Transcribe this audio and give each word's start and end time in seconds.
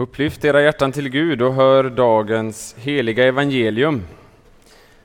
Upplyft 0.00 0.44
era 0.44 0.62
hjärtan 0.62 0.92
till 0.92 1.08
Gud 1.08 1.42
och 1.42 1.54
hör 1.54 1.84
dagens 1.84 2.74
heliga 2.78 3.26
evangelium 3.26 4.02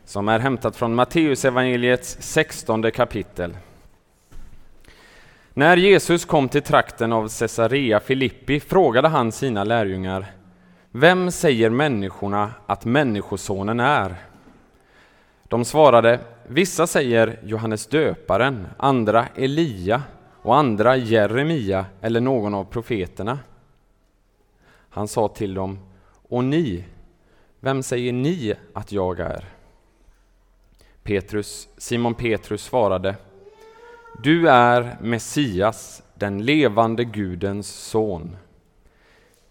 som 0.05 0.27
är 0.27 0.39
hämtat 0.39 0.75
från 0.75 0.95
Matteusevangeliets 0.95 2.17
sextonde 2.19 2.91
kapitel. 2.91 3.57
När 5.53 5.77
Jesus 5.77 6.25
kom 6.25 6.49
till 6.49 6.61
trakten 6.61 7.13
av 7.13 7.29
Caesarea 7.39 7.99
Filippi 7.99 8.59
frågade 8.59 9.07
han 9.07 9.31
sina 9.31 9.63
lärjungar 9.63 10.25
Vem 10.91 11.31
säger 11.31 11.69
människorna 11.69 12.51
att 12.65 12.85
Människosonen 12.85 13.79
är? 13.79 14.15
De 15.43 15.65
svarade 15.65 16.19
Vissa 16.47 16.87
säger 16.87 17.39
Johannes 17.43 17.87
döparen, 17.87 18.67
andra 18.77 19.25
Elia 19.35 20.01
och 20.41 20.57
andra 20.57 20.95
Jeremia 20.97 21.85
eller 22.01 22.21
någon 22.21 22.53
av 22.53 22.63
profeterna. 22.63 23.39
Han 24.95 25.07
sa 25.07 25.27
till 25.27 25.53
dem, 25.53 25.79
och 26.29 26.43
ni, 26.43 26.83
vem 27.59 27.83
säger 27.83 28.13
ni 28.13 28.53
att 28.73 28.91
jag 28.91 29.19
är? 29.19 29.45
Petrus, 31.03 31.67
Simon 31.77 32.13
Petrus 32.13 32.63
svarade, 32.63 33.15
du 34.23 34.49
är 34.49 34.97
Messias, 35.01 36.03
den 36.13 36.45
levande 36.45 37.03
Gudens 37.03 37.67
son. 37.67 38.35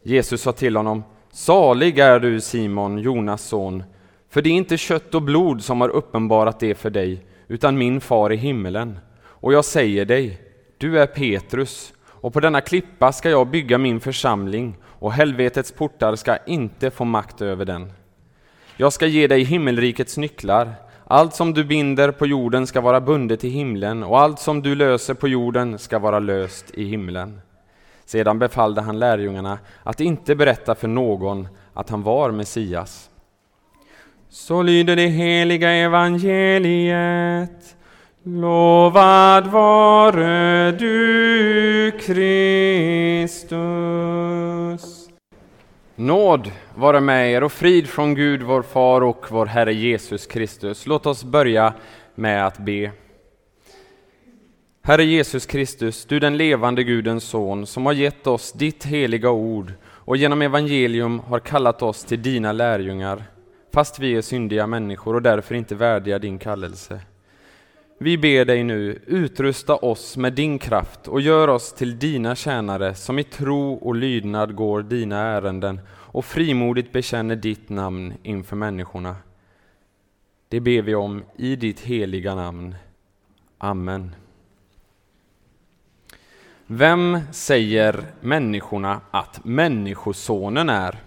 Jesus 0.02 0.42
sa 0.42 0.52
till 0.52 0.76
honom, 0.76 1.04
salig 1.30 1.98
är 1.98 2.20
du 2.20 2.40
Simon, 2.40 2.98
Jonas 2.98 3.42
son, 3.42 3.82
för 4.28 4.42
det 4.42 4.48
är 4.48 4.54
inte 4.54 4.76
kött 4.76 5.14
och 5.14 5.22
blod 5.22 5.64
som 5.64 5.80
har 5.80 5.88
uppenbarat 5.88 6.60
det 6.60 6.74
för 6.74 6.90
dig, 6.90 7.26
utan 7.48 7.78
min 7.78 8.00
far 8.00 8.32
i 8.32 8.36
himmelen. 8.36 8.98
Och 9.24 9.52
jag 9.52 9.64
säger 9.64 10.04
dig, 10.04 10.40
du 10.78 11.00
är 11.00 11.06
Petrus, 11.06 11.93
och 12.24 12.32
på 12.32 12.40
denna 12.40 12.60
klippa 12.60 13.12
ska 13.12 13.30
jag 13.30 13.46
bygga 13.46 13.78
min 13.78 14.00
församling, 14.00 14.76
och 14.84 15.12
helvetets 15.12 15.72
portar 15.72 16.16
ska 16.16 16.36
inte 16.46 16.90
få 16.90 17.04
makt 17.04 17.42
över 17.42 17.64
den. 17.64 17.92
Jag 18.76 18.92
ska 18.92 19.06
ge 19.06 19.26
dig 19.26 19.42
himmelrikets 19.42 20.16
nycklar. 20.16 20.72
Allt 21.06 21.34
som 21.34 21.54
du 21.54 21.64
binder 21.64 22.12
på 22.12 22.26
jorden 22.26 22.66
ska 22.66 22.80
vara 22.80 23.00
bundet 23.00 23.44
i 23.44 23.48
himlen, 23.48 24.02
och 24.02 24.20
allt 24.20 24.38
som 24.38 24.62
du 24.62 24.74
löser 24.74 25.14
på 25.14 25.28
jorden 25.28 25.78
ska 25.78 25.98
vara 25.98 26.18
löst 26.18 26.70
i 26.74 26.84
himlen. 26.84 27.40
Sedan 28.04 28.38
befallde 28.38 28.80
han 28.80 28.98
lärjungarna 28.98 29.58
att 29.82 30.00
inte 30.00 30.34
berätta 30.34 30.74
för 30.74 30.88
någon 30.88 31.48
att 31.74 31.90
han 31.90 32.02
var 32.02 32.30
Messias. 32.30 33.10
Så 34.28 34.62
lyder 34.62 34.96
det 34.96 35.06
heliga 35.06 35.70
evangeliet. 35.70 37.76
Lovad 38.26 39.46
vare 39.46 40.72
du, 40.72 41.92
Kristus. 42.00 43.48
Nåd 45.96 46.50
vare 46.74 47.00
med 47.00 47.32
er 47.32 47.44
och 47.44 47.52
frid 47.52 47.88
från 47.88 48.14
Gud, 48.14 48.42
vår 48.42 48.62
Far 48.62 49.00
och 49.00 49.26
vår 49.30 49.46
Herre 49.46 49.74
Jesus 49.74 50.26
Kristus. 50.26 50.86
Låt 50.86 51.06
oss 51.06 51.24
börja 51.24 51.74
med 52.14 52.46
att 52.46 52.58
be. 52.58 52.90
Herre 54.82 55.04
Jesus 55.04 55.46
Kristus, 55.46 56.04
du 56.04 56.20
den 56.20 56.36
levande 56.36 56.84
Gudens 56.84 57.24
son, 57.24 57.66
som 57.66 57.86
har 57.86 57.92
gett 57.92 58.26
oss 58.26 58.52
ditt 58.52 58.84
heliga 58.84 59.30
ord 59.30 59.72
och 59.84 60.16
genom 60.16 60.42
evangelium 60.42 61.18
har 61.20 61.38
kallat 61.38 61.82
oss 61.82 62.04
till 62.04 62.22
dina 62.22 62.52
lärjungar, 62.52 63.24
fast 63.74 63.98
vi 63.98 64.16
är 64.16 64.22
syndiga 64.22 64.66
människor 64.66 65.14
och 65.14 65.22
därför 65.22 65.54
inte 65.54 65.74
värdiga 65.74 66.18
din 66.18 66.38
kallelse. 66.38 67.00
Vi 67.98 68.18
ber 68.18 68.44
dig 68.44 68.64
nu, 68.64 69.02
utrusta 69.06 69.76
oss 69.76 70.16
med 70.16 70.32
din 70.32 70.58
kraft 70.58 71.08
och 71.08 71.20
gör 71.20 71.48
oss 71.48 71.72
till 71.72 71.98
dina 71.98 72.34
tjänare 72.34 72.94
som 72.94 73.18
i 73.18 73.24
tro 73.24 73.74
och 73.74 73.94
lydnad 73.94 74.54
går 74.54 74.82
dina 74.82 75.18
ärenden 75.18 75.80
och 75.88 76.24
frimodigt 76.24 76.92
bekänner 76.92 77.36
ditt 77.36 77.68
namn 77.68 78.14
inför 78.22 78.56
människorna. 78.56 79.16
Det 80.48 80.60
ber 80.60 80.82
vi 80.82 80.94
om 80.94 81.24
i 81.36 81.56
ditt 81.56 81.80
heliga 81.80 82.34
namn. 82.34 82.74
Amen. 83.58 84.14
Vem 86.66 87.20
säger 87.32 88.04
människorna 88.20 89.00
att 89.10 89.44
Människosonen 89.44 90.68
är? 90.68 90.98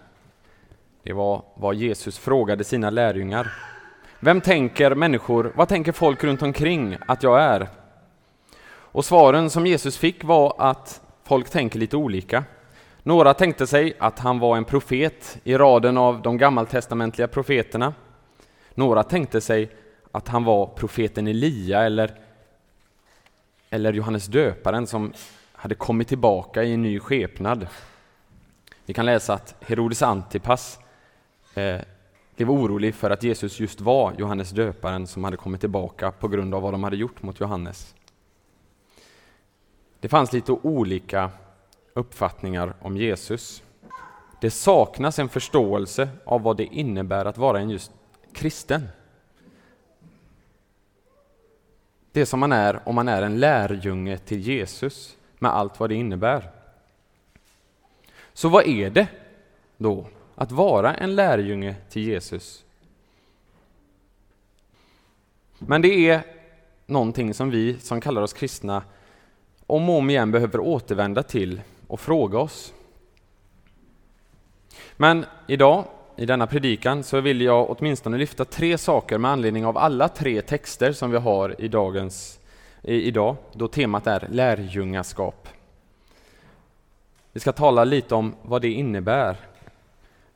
Det 1.03 1.13
var 1.13 1.43
vad 1.55 1.75
Jesus 1.75 2.17
frågade 2.17 2.63
sina 2.63 2.89
lärjungar. 2.89 3.51
Vem 4.19 4.41
tänker 4.41 4.95
människor, 4.95 5.51
vad 5.55 5.67
tänker 5.67 5.91
folk 5.91 6.23
runt 6.23 6.41
omkring 6.41 6.97
att 7.07 7.23
jag 7.23 7.41
är? 7.41 7.67
Och 8.69 9.05
svaren 9.05 9.49
som 9.49 9.67
Jesus 9.67 9.97
fick 9.97 10.23
var 10.23 10.55
att 10.57 11.01
folk 11.23 11.49
tänker 11.49 11.79
lite 11.79 11.97
olika. 11.97 12.43
Några 13.03 13.33
tänkte 13.33 13.67
sig 13.67 13.93
att 13.99 14.19
han 14.19 14.39
var 14.39 14.57
en 14.57 14.65
profet 14.65 15.37
i 15.43 15.57
raden 15.57 15.97
av 15.97 16.21
de 16.21 16.37
gammaltestamentliga 16.37 17.27
profeterna. 17.27 17.93
Några 18.73 19.03
tänkte 19.03 19.41
sig 19.41 19.71
att 20.11 20.27
han 20.27 20.43
var 20.43 20.67
profeten 20.67 21.27
Elia 21.27 21.83
eller, 21.83 22.19
eller 23.69 23.93
Johannes 23.93 24.25
döparen 24.25 24.87
som 24.87 25.13
hade 25.51 25.75
kommit 25.75 26.07
tillbaka 26.07 26.63
i 26.63 26.73
en 26.73 26.81
ny 26.81 26.99
skepnad. 26.99 27.67
Vi 28.85 28.93
kan 28.93 29.05
läsa 29.05 29.33
att 29.33 29.55
Herodes 29.61 30.01
Antipas 30.01 30.79
eh, 31.53 31.79
blev 32.37 32.51
orolig 32.51 32.95
för 32.95 33.09
att 33.09 33.23
Jesus 33.23 33.59
just 33.59 33.81
var 33.81 34.13
Johannes 34.17 34.49
döparen 34.49 35.07
som 35.07 35.23
hade 35.23 35.37
kommit 35.37 35.61
tillbaka 35.61 36.11
på 36.11 36.27
grund 36.27 36.55
av 36.55 36.61
vad 36.61 36.73
de 36.73 36.83
hade 36.83 36.95
gjort 36.95 37.21
mot 37.21 37.39
Johannes. 37.39 37.95
Det 39.99 40.09
fanns 40.09 40.33
lite 40.33 40.51
olika 40.51 41.31
uppfattningar 41.93 42.73
om 42.81 42.97
Jesus. 42.97 43.63
Det 44.41 44.51
saknas 44.51 45.19
en 45.19 45.29
förståelse 45.29 46.09
av 46.25 46.41
vad 46.41 46.57
det 46.57 46.65
innebär 46.65 47.25
att 47.25 47.37
vara 47.37 47.59
en 47.59 47.69
just 47.69 47.91
kristen. 48.33 48.87
Det 52.11 52.25
som 52.25 52.39
man 52.39 52.51
är 52.51 52.81
om 52.89 52.95
man 52.95 53.07
är 53.07 53.21
en 53.21 53.39
lärjunge 53.39 54.17
till 54.17 54.39
Jesus 54.39 55.17
med 55.39 55.51
allt 55.51 55.79
vad 55.79 55.89
det 55.89 55.95
innebär. 55.95 56.51
Så 58.33 58.49
vad 58.49 58.67
är 58.67 58.89
det 58.89 59.07
då 59.77 60.07
att 60.39 60.51
vara 60.51 60.93
en 60.93 61.15
lärjunge 61.15 61.75
till 61.89 62.01
Jesus. 62.01 62.65
Men 65.59 65.81
det 65.81 66.09
är 66.09 66.21
någonting 66.85 67.33
som 67.33 67.49
vi 67.49 67.79
som 67.79 68.01
kallar 68.01 68.21
oss 68.21 68.33
kristna 68.33 68.83
om 69.67 69.89
och 69.89 69.97
om 69.97 70.09
igen 70.09 70.31
behöver 70.31 70.59
återvända 70.59 71.23
till 71.23 71.61
och 71.87 71.99
fråga 71.99 72.39
oss. 72.39 72.73
Men 74.97 75.25
idag, 75.47 75.85
i 76.15 76.25
denna 76.25 76.47
predikan, 76.47 77.03
så 77.03 77.21
vill 77.21 77.41
jag 77.41 77.69
åtminstone 77.69 78.17
lyfta 78.17 78.45
tre 78.45 78.77
saker 78.77 79.17
med 79.17 79.31
anledning 79.31 79.65
av 79.65 79.77
alla 79.77 80.07
tre 80.07 80.41
texter 80.41 80.91
som 80.91 81.11
vi 81.11 81.17
har 81.17 81.61
i 81.61 81.67
dagens, 81.67 82.39
i, 82.81 83.01
idag, 83.01 83.35
då 83.53 83.67
temat 83.67 84.07
är 84.07 84.27
lärjungaskap. 84.31 85.47
Vi 87.33 87.39
ska 87.39 87.51
tala 87.51 87.83
lite 87.83 88.15
om 88.15 88.35
vad 88.41 88.61
det 88.61 88.71
innebär 88.71 89.37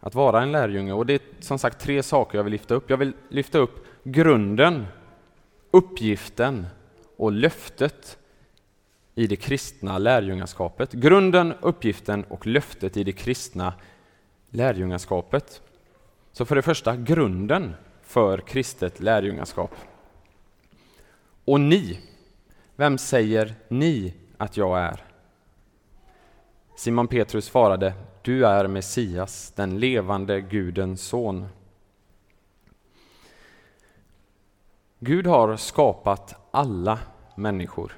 att 0.01 0.15
vara 0.15 0.41
en 0.41 0.51
lärjunge. 0.51 0.93
Och 0.93 1.05
det 1.05 1.13
är 1.13 1.21
som 1.39 1.59
sagt 1.59 1.79
tre 1.79 2.03
saker 2.03 2.37
jag 2.37 2.43
vill 2.43 2.51
lyfta 2.51 2.75
upp. 2.75 2.89
Jag 2.89 2.97
vill 2.97 3.13
lyfta 3.29 3.57
upp 3.57 3.85
grunden, 4.03 4.85
uppgiften 5.71 6.67
och 7.17 7.31
löftet 7.31 8.17
i 9.15 9.27
det 9.27 9.35
kristna 9.35 9.97
lärjungaskapet. 9.97 10.93
Grunden, 10.93 11.53
uppgiften 11.61 12.23
och 12.23 12.47
löftet 12.47 12.97
i 12.97 13.03
det 13.03 13.11
kristna 13.11 13.73
lärjungaskapet. 14.49 15.61
Så 16.31 16.45
för 16.45 16.55
det 16.55 16.61
första, 16.61 16.95
grunden 16.95 17.75
för 18.01 18.37
kristet 18.37 18.99
lärjungaskap. 18.99 19.75
Och 21.45 21.61
ni, 21.61 21.99
vem 22.75 22.97
säger 22.97 23.55
ni 23.67 24.13
att 24.37 24.57
jag 24.57 24.79
är? 24.79 25.03
Simon 26.75 27.07
Petrus 27.07 27.45
svarade, 27.45 27.93
du 28.21 28.45
är 28.45 28.67
Messias, 28.67 29.51
den 29.55 29.79
levande 29.79 30.41
Gudens 30.41 31.01
son. 31.01 31.47
Gud 34.99 35.27
har 35.27 35.55
skapat 35.57 36.35
alla 36.51 36.99
människor. 37.35 37.97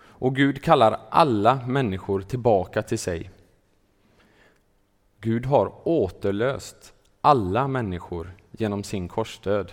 Och 0.00 0.36
Gud 0.36 0.62
kallar 0.62 1.00
alla 1.10 1.66
människor 1.66 2.22
tillbaka 2.22 2.82
till 2.82 2.98
sig. 2.98 3.30
Gud 5.20 5.46
har 5.46 5.88
återlöst 5.88 6.94
alla 7.20 7.68
människor 7.68 8.32
genom 8.50 8.84
sin 8.84 9.08
korsdöd. 9.08 9.72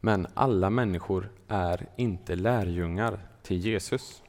Men 0.00 0.26
alla 0.34 0.70
människor 0.70 1.28
är 1.48 1.86
inte 1.96 2.36
lärjungar 2.36 3.18
till 3.42 3.58
Jesus. 3.58 4.22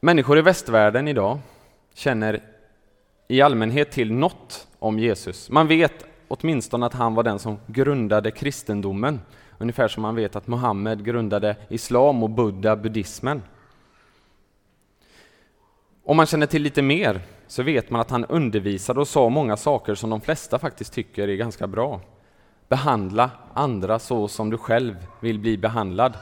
Människor 0.00 0.38
i 0.38 0.42
västvärlden 0.42 1.08
idag 1.08 1.38
känner 1.96 2.42
i 3.28 3.40
allmänhet 3.40 3.90
till 3.90 4.12
något 4.12 4.68
om 4.78 4.98
Jesus. 4.98 5.50
Man 5.50 5.68
vet 5.68 6.04
åtminstone 6.28 6.86
att 6.86 6.94
han 6.94 7.14
var 7.14 7.22
den 7.22 7.38
som 7.38 7.58
grundade 7.66 8.30
kristendomen, 8.30 9.20
ungefär 9.58 9.88
som 9.88 10.02
man 10.02 10.14
vet 10.14 10.36
att 10.36 10.46
Muhammed 10.46 11.04
grundade 11.04 11.56
islam 11.68 12.22
och 12.22 12.30
Buddha 12.30 12.76
buddhismen. 12.76 13.42
Om 16.04 16.16
man 16.16 16.26
känner 16.26 16.46
till 16.46 16.62
lite 16.62 16.82
mer 16.82 17.20
så 17.46 17.62
vet 17.62 17.90
man 17.90 18.00
att 18.00 18.10
han 18.10 18.24
undervisade 18.24 19.00
och 19.00 19.08
sa 19.08 19.28
många 19.28 19.56
saker 19.56 19.94
som 19.94 20.10
de 20.10 20.20
flesta 20.20 20.58
faktiskt 20.58 20.92
tycker 20.92 21.28
är 21.28 21.36
ganska 21.36 21.66
bra. 21.66 22.00
Behandla 22.68 23.30
andra 23.54 23.98
så 23.98 24.28
som 24.28 24.50
du 24.50 24.58
själv 24.58 25.06
vill 25.20 25.38
bli 25.38 25.58
behandlad. 25.58 26.14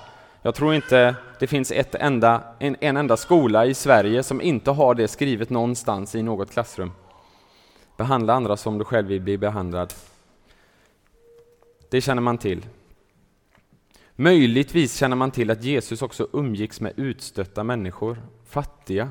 Jag 0.47 0.55
tror 0.55 0.75
inte 0.75 1.15
det 1.39 1.47
finns 1.47 1.73
ett 1.73 1.95
enda, 1.95 2.43
en, 2.59 2.77
en 2.81 2.97
enda 2.97 3.17
skola 3.17 3.67
i 3.67 3.75
Sverige 3.75 4.23
som 4.23 4.41
inte 4.41 4.71
har 4.71 4.95
det 4.95 5.09
skrivet 5.09 5.51
någonstans 5.51 6.15
i 6.15 6.23
något 6.23 6.51
klassrum. 6.51 6.93
Behandla 7.97 8.35
andra 8.35 8.57
som 8.57 8.79
du 8.79 8.85
själv 8.85 9.09
vill 9.09 9.21
bli 9.21 9.39
behandlad. 9.39 9.95
Det 11.91 12.01
känner 12.01 12.23
man 12.23 12.39
till. 12.39 12.67
Möjligtvis 14.17 14.97
känner 14.97 15.17
man 15.17 15.31
till 15.31 15.51
att 15.51 15.65
Jesus 15.65 16.03
också 16.03 16.29
umgicks 16.33 16.81
med 16.81 16.93
utstötta 16.97 17.65
människor, 17.65 18.23
fattiga, 18.47 19.09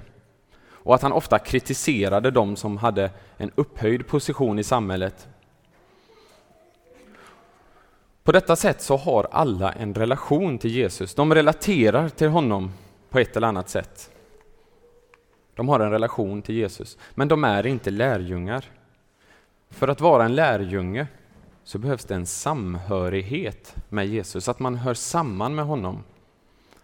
och 0.69 0.95
att 0.95 1.01
han 1.01 1.11
ofta 1.11 1.39
kritiserade 1.39 2.31
dem 2.31 2.55
som 2.55 2.77
hade 2.77 3.11
en 3.37 3.51
upphöjd 3.55 4.07
position 4.07 4.59
i 4.59 4.63
samhället. 4.63 5.27
På 8.23 8.31
detta 8.31 8.55
sätt 8.55 8.81
så 8.81 8.97
har 8.97 9.27
alla 9.31 9.71
en 9.71 9.93
relation 9.93 10.57
till 10.57 10.71
Jesus. 10.71 11.15
De 11.15 11.33
relaterar 11.33 12.09
till 12.09 12.27
honom 12.29 12.71
på 13.09 13.19
ett 13.19 13.37
eller 13.37 13.47
annat 13.47 13.69
sätt. 13.69 14.09
De 15.55 15.69
har 15.69 15.79
en 15.79 15.91
relation 15.91 16.41
till 16.41 16.55
Jesus, 16.55 16.97
men 17.15 17.27
de 17.27 17.43
är 17.43 17.65
inte 17.67 17.91
lärjungar. 17.91 18.65
För 19.69 19.87
att 19.87 20.01
vara 20.01 20.25
en 20.25 20.35
lärjunge 20.35 21.07
så 21.63 21.77
behövs 21.77 22.05
det 22.05 22.15
en 22.15 22.25
samhörighet 22.25 23.75
med 23.89 24.07
Jesus, 24.07 24.49
att 24.49 24.59
man 24.59 24.75
hör 24.75 24.93
samman 24.93 25.55
med 25.55 25.65
honom. 25.65 26.03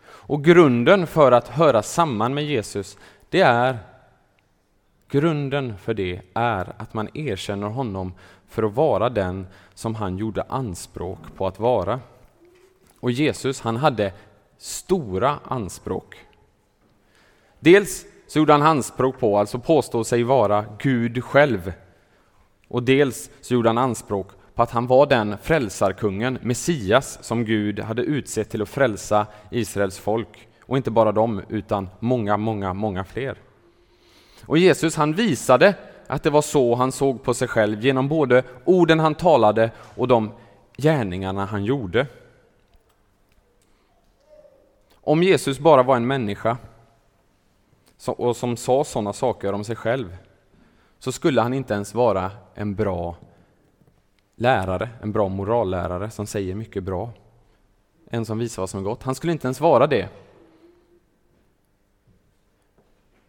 Och 0.01 0.44
grunden 0.44 1.07
för 1.07 1.31
att 1.31 1.47
höra 1.47 1.83
samman 1.83 2.33
med 2.33 2.45
Jesus, 2.45 2.97
det 3.30 3.41
är 3.41 3.77
grunden 5.09 5.77
för 5.77 5.94
det 5.94 6.21
är 6.33 6.74
att 6.77 6.94
man 6.94 7.09
erkänner 7.13 7.68
honom 7.68 8.13
för 8.47 8.63
att 8.63 8.74
vara 8.74 9.09
den 9.09 9.47
som 9.79 9.95
han 9.95 10.17
gjorde 10.17 10.43
anspråk 10.49 11.19
på 11.35 11.47
att 11.47 11.59
vara. 11.59 11.99
Och 12.99 13.11
Jesus, 13.11 13.61
han 13.61 13.77
hade 13.77 14.13
stora 14.57 15.39
anspråk. 15.43 16.15
Dels 17.59 18.05
så 18.27 18.39
gjorde 18.39 18.53
han 18.53 18.61
anspråk 18.61 19.19
på, 19.19 19.37
alltså 19.37 19.59
påstå 19.59 20.03
sig 20.03 20.23
vara 20.23 20.65
Gud 20.79 21.23
själv. 21.23 21.73
Och 22.67 22.83
dels 22.83 23.29
så 23.41 23.53
gjorde 23.53 23.69
han 23.69 23.77
anspråk 23.77 24.27
på 24.55 24.63
att 24.63 24.71
han 24.71 24.87
var 24.87 25.05
den 25.05 25.37
frälsarkungen, 25.37 26.39
Messias, 26.41 27.19
som 27.21 27.45
Gud 27.45 27.79
hade 27.79 28.01
utsett 28.01 28.49
till 28.49 28.61
att 28.61 28.69
frälsa 28.69 29.27
Israels 29.51 29.99
folk. 29.99 30.47
Och 30.61 30.77
inte 30.77 30.91
bara 30.91 31.11
dem, 31.11 31.41
utan 31.49 31.89
många, 31.99 32.37
många, 32.37 32.73
många 32.73 33.03
fler. 33.03 33.37
Och 34.45 34.57
Jesus 34.57 34.95
han 34.95 35.13
visade 35.13 35.75
att 36.09 36.23
det 36.23 36.29
var 36.29 36.41
så 36.41 36.75
han 36.75 36.91
såg 36.91 37.23
på 37.23 37.33
sig 37.33 37.47
själv 37.47 37.85
genom 37.85 38.07
både 38.07 38.44
orden 38.65 39.00
han 39.00 39.15
talade 39.15 39.71
och 39.95 40.07
de 40.07 40.31
gärningarna 40.77 41.45
han 41.45 41.65
gjorde. 41.65 42.07
Om 44.94 45.23
Jesus 45.23 45.59
bara 45.59 45.83
var 45.83 45.95
en 45.95 46.07
människa 46.07 46.57
och 48.06 48.35
som 48.35 48.57
sa 48.57 48.83
sådana 48.83 49.13
saker 49.13 49.53
om 49.53 49.63
sig 49.63 49.75
själv 49.75 50.17
så 51.00 51.11
skulle 51.11 51.41
han 51.41 51.53
inte 51.53 51.73
ens 51.73 51.94
vara 51.94 52.31
en 52.53 52.75
bra 52.75 53.15
lärare, 54.35 54.89
en 55.01 55.12
bra 55.12 55.27
morallärare 55.27 56.09
som 56.09 56.27
säger 56.27 56.55
mycket 56.55 56.83
bra. 56.83 57.12
En 58.09 58.25
som 58.25 58.38
visar 58.38 58.62
vad 58.62 58.69
som 58.69 58.79
är 58.79 58.83
gott. 58.83 59.03
Han 59.03 59.15
skulle 59.15 59.33
inte 59.33 59.47
ens 59.47 59.62
vara 59.62 59.88
det. 59.88 60.09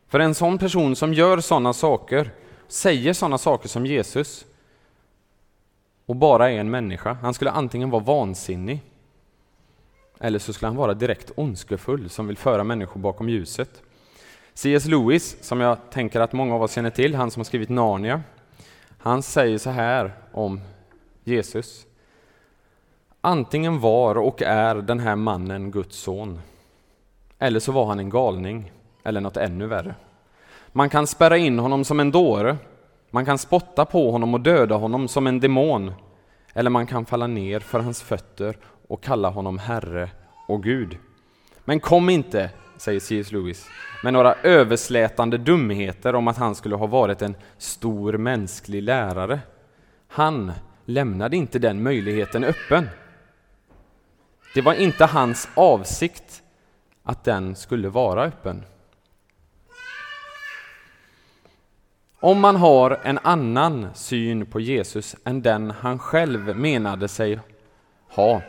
För 0.07 0.21
en 0.21 0.35
sån 0.35 0.59
person 0.59 0.97
som 0.97 1.15
gör 1.15 1.41
sådana 1.41 1.73
saker, 1.73 2.33
säger 2.73 3.13
sådana 3.13 3.39
saker 3.39 3.69
som 3.69 3.87
Jesus, 3.87 4.47
och 6.07 6.17
bara 6.17 6.51
är 6.51 6.59
en 6.59 6.71
människa, 6.71 7.13
han 7.13 7.35
skulle 7.35 7.51
antingen 7.51 7.91
vara 7.91 8.03
vansinnig, 8.03 8.81
eller 10.21 10.39
så 10.39 10.53
skulle 10.53 10.69
han 10.69 10.77
vara 10.77 10.95
direkt 10.95 11.31
ondskefull 11.37 12.11
som 12.11 12.27
vill 12.27 12.37
föra 12.37 12.65
människor 12.65 13.01
bakom 13.01 13.29
ljuset. 13.29 13.83
C.S. 14.55 14.85
Lewis, 14.85 15.37
som 15.41 15.61
jag 15.61 15.79
tänker 15.91 16.21
att 16.21 16.33
många 16.33 16.55
av 16.55 16.63
oss 16.63 16.73
känner 16.73 16.91
till, 16.91 17.15
han 17.15 17.31
som 17.31 17.41
har 17.41 17.45
skrivit 17.45 17.69
Narnia, 17.69 18.23
han 18.99 19.23
säger 19.23 19.59
så 19.59 19.71
här 19.71 20.13
om 20.33 20.61
Jesus. 21.25 21.87
Antingen 23.21 23.81
var 23.81 24.19
och 24.19 24.43
är 24.43 24.75
den 24.75 25.01
här 25.01 25.17
mannen 25.17 25.71
Guds 25.71 25.97
son, 25.97 26.41
eller 27.39 27.61
så 27.61 27.73
var 27.73 27.87
han 27.87 27.99
en 27.99 28.11
galning, 28.11 28.73
eller 29.05 29.21
något 29.21 29.37
ännu 29.37 29.67
värre. 29.67 29.95
Man 30.73 30.91
kan 30.91 31.07
spärra 31.07 31.37
in 31.37 31.59
honom 31.59 31.85
som 31.85 32.01
en 32.01 32.11
dåre, 32.11 32.57
man 33.11 33.25
kan 33.25 33.39
spotta 33.39 33.85
på 33.85 34.11
honom 34.11 34.35
och 34.35 34.41
döda 34.41 34.75
honom 34.75 35.09
som 35.09 35.27
en 35.27 35.41
demon, 35.41 35.93
eller 36.55 36.71
man 36.71 36.87
kan 36.87 37.07
falla 37.07 37.27
ner 37.27 37.61
för 37.61 37.81
hans 37.81 38.03
fötter 38.03 38.57
och 38.89 39.03
kalla 39.03 39.29
honom 39.29 39.59
Herre 39.59 40.11
och 40.49 40.63
Gud. 40.63 40.99
Men 41.65 41.81
kom 41.81 42.11
inte, 42.11 42.51
säger 42.77 43.01
C.S. 43.01 43.33
Lewis, 43.33 43.67
med 44.05 44.13
några 44.13 44.35
överslätande 44.35 45.39
dumheter 45.39 46.15
om 46.15 46.29
att 46.29 46.37
han 46.37 46.55
skulle 46.55 46.77
ha 46.77 46.87
varit 46.87 47.23
en 47.23 47.35
stor 47.59 48.13
mänsklig 48.13 48.83
lärare. 48.83 49.41
Han 50.09 50.53
lämnade 50.85 51.37
inte 51.37 51.59
den 51.59 51.83
möjligheten 51.83 52.45
öppen. 52.45 52.89
Det 54.55 54.61
var 54.61 54.75
inte 54.75 55.05
hans 55.05 55.49
avsikt 55.55 56.43
att 57.03 57.25
den 57.25 57.57
skulle 57.57 57.89
vara 57.89 58.25
öppen. 58.25 58.65
Om 62.23 62.41
man 62.41 62.57
har 62.57 63.01
en 63.05 63.19
annan 63.23 63.89
syn 63.95 64.47
på 64.47 64.61
Jesus 64.61 65.17
än 65.25 65.43
den 65.43 65.71
han 65.71 65.99
själv 65.99 66.57
menade 66.57 67.09
sig 67.09 67.41
ha, 68.09 68.43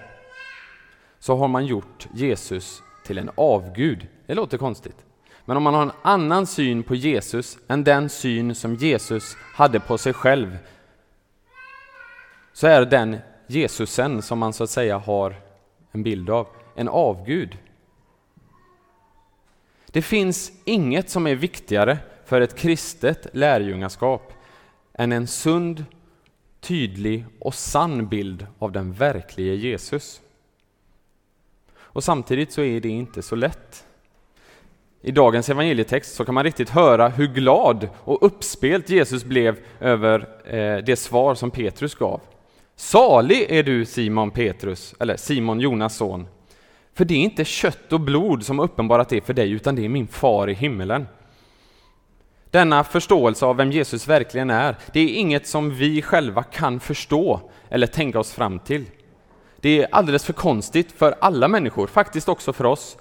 så 1.20 1.36
har 1.36 1.48
man 1.48 1.66
gjort 1.66 2.08
Jesus 2.14 2.84
till 3.06 3.18
en 3.18 3.32
avgud. 3.36 4.08
Det 4.26 4.34
låter 4.34 4.58
konstigt. 4.58 5.06
Men 5.46 5.58
om 5.58 5.64
man 5.64 5.74
har 5.74 5.82
en 5.82 5.92
annan 6.02 6.48
syn 6.48 6.84
på 6.84 6.96
Jesus 6.96 7.58
än 7.68 7.84
den 7.84 8.10
syn 8.10 8.56
som 8.56 8.76
Jesus 8.76 9.38
hade 9.54 9.80
på 9.80 9.98
sig 9.98 10.14
själv, 10.14 10.58
så 12.54 12.68
är 12.68 12.86
den 12.86 13.18
Jesusen 13.48 14.22
som 14.22 14.40
man 14.40 14.54
så 14.54 14.64
att 14.64 14.70
säga 14.70 14.98
har 14.98 15.36
en 15.92 16.04
bild 16.04 16.30
av, 16.30 16.48
en 16.76 16.90
avgud. 16.90 17.58
Det 19.88 20.02
finns 20.02 20.52
inget 20.66 21.10
som 21.10 21.28
är 21.28 21.36
viktigare 21.36 21.98
för 22.31 22.42
ett 22.42 22.56
kristet 22.56 23.28
lärjungaskap 23.33 24.33
än 24.94 25.12
en 25.12 25.28
sund, 25.28 25.86
tydlig 26.60 27.25
och 27.39 27.53
sann 27.53 28.08
bild 28.08 28.48
av 28.60 28.72
den 28.72 28.94
verklige 28.94 29.56
Jesus. 29.56 30.22
Och 31.75 32.03
samtidigt 32.03 32.51
så 32.51 32.62
är 32.62 32.79
det 32.79 32.89
inte 32.89 33.22
så 33.22 33.36
lätt. 33.36 33.86
I 35.01 35.12
dagens 35.12 35.50
evangelietext 35.50 36.15
så 36.15 36.25
kan 36.25 36.34
man 36.34 36.44
riktigt 36.44 36.70
höra 36.70 37.10
hur 37.10 37.27
glad 37.27 37.89
och 37.98 38.25
uppspelt 38.25 38.89
Jesus 38.89 39.24
blev 39.24 39.60
över 39.79 40.20
eh, 40.46 40.84
det 40.84 40.96
svar 40.96 41.36
som 41.36 41.51
Petrus 41.51 41.96
gav. 41.96 42.22
Salig 42.75 43.46
är 43.50 43.63
du 43.63 43.86
Simon 43.86 44.32
Petrus, 44.32 44.96
eller 45.00 45.17
Simon 45.17 45.60
Jonas 45.60 45.96
son. 45.96 46.27
För 46.94 47.06
det 47.06 47.13
är 47.13 47.20
inte 47.20 47.46
kött 47.46 47.94
och 47.94 48.00
blod 48.00 48.46
som 48.46 48.60
uppenbarat 48.60 49.10
det 49.10 49.22
för 49.22 49.34
dig, 49.34 49.51
utan 49.51 49.75
det 49.75 49.86
är 49.86 49.89
min 49.89 50.08
far 50.08 50.50
i 50.50 50.53
himmelen. 50.53 51.06
Denna 52.51 52.84
förståelse 52.84 53.46
av 53.46 53.55
vem 53.55 53.72
Jesus 53.72 54.08
verkligen 54.08 54.50
är, 54.50 54.75
det 54.93 55.00
är 55.00 55.15
inget 55.15 55.48
som 55.48 55.75
vi 55.75 56.01
själva 56.01 56.43
kan 56.43 56.79
förstå 56.79 57.51
eller 57.70 57.88
tänka 57.88 58.20
oss 58.20 58.31
fram 58.31 58.60
till. 58.60 58.86
Det 59.60 59.84
är 59.84 59.88
alldeles 59.91 60.25
för 60.25 60.34
konstigt 60.34 60.91
för 60.91 61.15
alla 61.22 61.48
människor, 61.48 61.88
faktiskt 61.88 62.29
också 62.29 62.53
för 62.53 62.65
oss, 62.65 62.98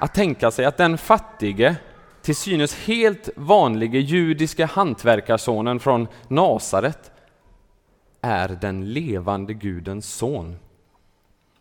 att 0.00 0.14
tänka 0.14 0.50
sig 0.50 0.64
att 0.64 0.76
den 0.76 0.98
fattige, 0.98 1.76
till 2.22 2.36
synes 2.36 2.74
helt 2.74 3.28
vanlige 3.36 3.98
judiska 3.98 4.66
hantverkarsonen 4.66 5.80
från 5.80 6.08
Nasaret 6.28 7.10
är 8.20 8.48
den 8.48 8.92
levande 8.92 9.54
Gudens 9.54 10.14
son, 10.14 10.56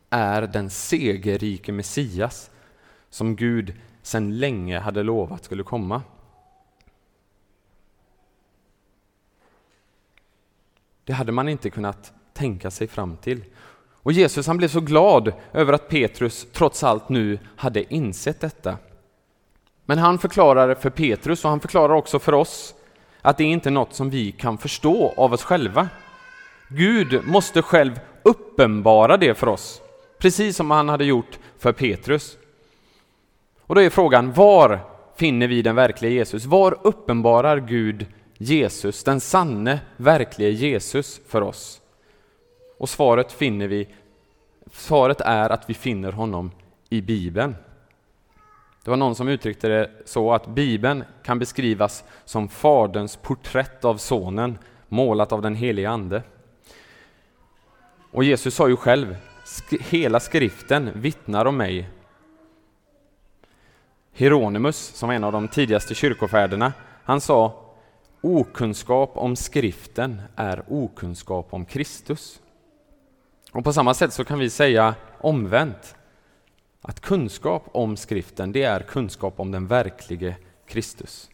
är 0.10 0.42
den 0.42 0.70
segerrike 0.70 1.72
Messias 1.72 2.52
som 3.10 3.36
Gud 3.36 3.74
sedan 4.02 4.40
länge 4.40 4.80
hade 4.80 5.04
lovat 5.04 5.44
skulle 5.44 5.64
komma. 5.64 6.02
Det 11.12 11.16
hade 11.16 11.32
man 11.32 11.50
inte 11.50 11.70
kunnat 11.70 12.14
tänka 12.34 12.72
sig 12.72 12.88
fram 12.88 13.18
till. 13.18 13.44
Och 13.94 14.12
Jesus 14.12 14.48
han 14.48 14.58
blev 14.58 14.68
så 14.68 14.80
glad 14.80 15.34
över 15.54 15.74
att 15.74 15.90
Petrus 15.90 16.48
trots 16.54 16.84
allt 16.84 17.10
nu 17.10 17.40
hade 17.56 17.94
insett 17.94 18.42
detta. 18.42 18.78
Men 19.86 19.98
han 19.98 20.20
förklarar 20.20 20.76
för 20.76 20.90
Petrus 20.90 21.44
och 21.44 21.50
han 21.50 21.60
förklarar 21.60 21.94
också 21.94 22.20
för 22.20 22.34
oss 22.34 22.76
att 23.22 23.38
det 23.38 23.44
är 23.44 23.48
inte 23.48 23.70
något 23.70 23.94
som 23.94 24.10
vi 24.10 24.32
kan 24.32 24.58
förstå 24.58 25.14
av 25.18 25.34
oss 25.34 25.44
själva. 25.44 25.90
Gud 26.68 27.28
måste 27.28 27.62
själv 27.62 28.00
uppenbara 28.24 29.18
det 29.18 29.38
för 29.38 29.48
oss, 29.48 29.82
precis 30.18 30.56
som 30.56 30.72
han 30.72 30.90
hade 30.90 31.06
gjort 31.06 31.40
för 31.60 31.72
Petrus. 31.72 32.38
Och 33.68 33.76
då 33.76 33.82
är 33.82 33.90
frågan, 33.90 34.34
var 34.34 34.80
finner 35.16 35.48
vi 35.48 35.62
den 35.62 35.76
verkliga 35.76 36.12
Jesus? 36.12 36.46
Var 36.46 36.78
uppenbarar 36.84 37.60
Gud 37.60 38.06
Jesus, 38.42 39.04
den 39.04 39.20
sanne, 39.20 39.80
verkliga 39.98 40.50
Jesus 40.50 41.22
för 41.28 41.42
oss? 41.42 41.82
Och 42.78 42.90
svaret 42.90 43.32
finner 43.32 43.68
vi, 43.68 43.88
svaret 44.72 45.22
är 45.22 45.50
att 45.50 45.70
vi 45.70 45.74
finner 45.74 46.12
honom 46.12 46.52
i 46.90 47.02
Bibeln. 47.02 47.56
Det 48.84 48.90
var 48.90 48.98
någon 48.98 49.16
som 49.16 49.28
uttryckte 49.28 49.68
det 49.68 49.92
så 50.06 50.34
att 50.34 50.48
Bibeln 50.48 51.04
kan 51.24 51.40
beskrivas 51.40 52.04
som 52.26 52.50
Faderns 52.50 53.16
porträtt 53.16 53.86
av 53.86 53.98
Sonen, 53.98 54.58
målat 54.88 55.32
av 55.32 55.42
den 55.42 55.56
helige 55.56 55.90
Ande. 55.90 56.24
Och 58.12 58.24
Jesus 58.24 58.56
sa 58.56 58.68
ju 58.68 58.76
själv, 58.76 59.16
hela 59.90 60.20
skriften 60.20 60.92
vittnar 60.96 61.46
om 61.46 61.58
mig. 61.58 61.90
Hieronymus, 64.14 64.78
som 64.78 65.08
var 65.10 65.16
en 65.16 65.24
av 65.24 65.32
de 65.32 65.48
tidigaste 65.48 65.96
kyrkofäderna, 65.96 66.74
han 67.04 67.22
sa 67.22 67.71
okunskap 68.22 69.12
om 69.18 69.36
skriften 69.36 70.22
är 70.36 70.64
okunskap 70.68 71.54
om 71.54 71.66
Kristus. 71.66 72.42
Och 73.52 73.64
på 73.64 73.74
samma 73.74 73.94
sätt 73.94 74.14
så 74.14 74.24
kan 74.24 74.40
vi 74.40 74.50
säga 74.50 74.96
omvänt, 75.20 75.96
att 76.82 77.00
kunskap 77.00 77.70
om 77.72 77.98
skriften, 77.98 78.52
det 78.52 78.64
är 78.64 78.80
kunskap 78.80 79.40
om 79.40 79.52
den 79.52 79.68
verklige 79.68 80.36
Kristus. 80.66 81.30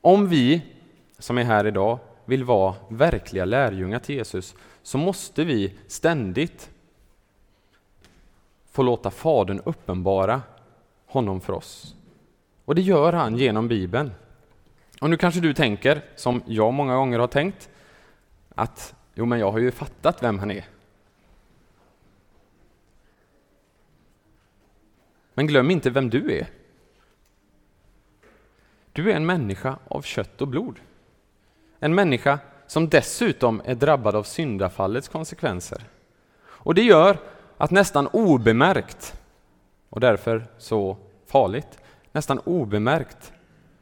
Om 0.00 0.28
vi 0.28 0.62
som 1.18 1.38
är 1.38 1.44
här 1.44 1.66
idag 1.66 1.98
vill 2.24 2.44
vara 2.44 2.74
verkliga 2.88 3.44
lärjungar 3.44 3.98
till 3.98 4.14
Jesus 4.14 4.54
så 4.82 4.98
måste 4.98 5.44
vi 5.44 5.74
ständigt 5.86 6.70
få 8.70 8.82
låta 8.82 9.10
Fadern 9.10 9.60
uppenbara 9.64 10.42
honom 11.06 11.40
för 11.40 11.52
oss. 11.52 11.94
Och 12.64 12.74
det 12.74 12.82
gör 12.82 13.12
han 13.12 13.36
genom 13.36 13.68
Bibeln. 13.68 14.10
Och 15.00 15.10
nu 15.10 15.16
kanske 15.16 15.40
du 15.40 15.54
tänker, 15.54 16.02
som 16.16 16.42
jag 16.46 16.74
många 16.74 16.96
gånger 16.96 17.18
har 17.18 17.26
tänkt, 17.26 17.70
att 18.54 18.94
jo, 19.14 19.26
men 19.26 19.38
jag 19.38 19.50
har 19.52 19.58
ju 19.58 19.70
fattat 19.70 20.22
vem 20.22 20.38
han 20.38 20.50
är. 20.50 20.64
Men 25.34 25.46
glöm 25.46 25.70
inte 25.70 25.90
vem 25.90 26.10
du 26.10 26.32
är. 26.32 26.46
Du 28.92 29.10
är 29.10 29.16
en 29.16 29.26
människa 29.26 29.78
av 29.88 30.02
kött 30.02 30.42
och 30.42 30.48
blod. 30.48 30.80
En 31.78 31.94
människa 31.94 32.38
som 32.66 32.88
dessutom 32.88 33.62
är 33.64 33.74
drabbad 33.74 34.16
av 34.16 34.22
syndafallets 34.22 35.08
konsekvenser. 35.08 35.84
Och 36.40 36.74
det 36.74 36.82
gör 36.82 37.18
att 37.56 37.70
nästan 37.70 38.06
obemärkt, 38.06 39.20
och 39.88 40.00
därför 40.00 40.46
så 40.58 40.96
farligt, 41.26 41.78
nästan 42.12 42.38
obemärkt 42.38 43.32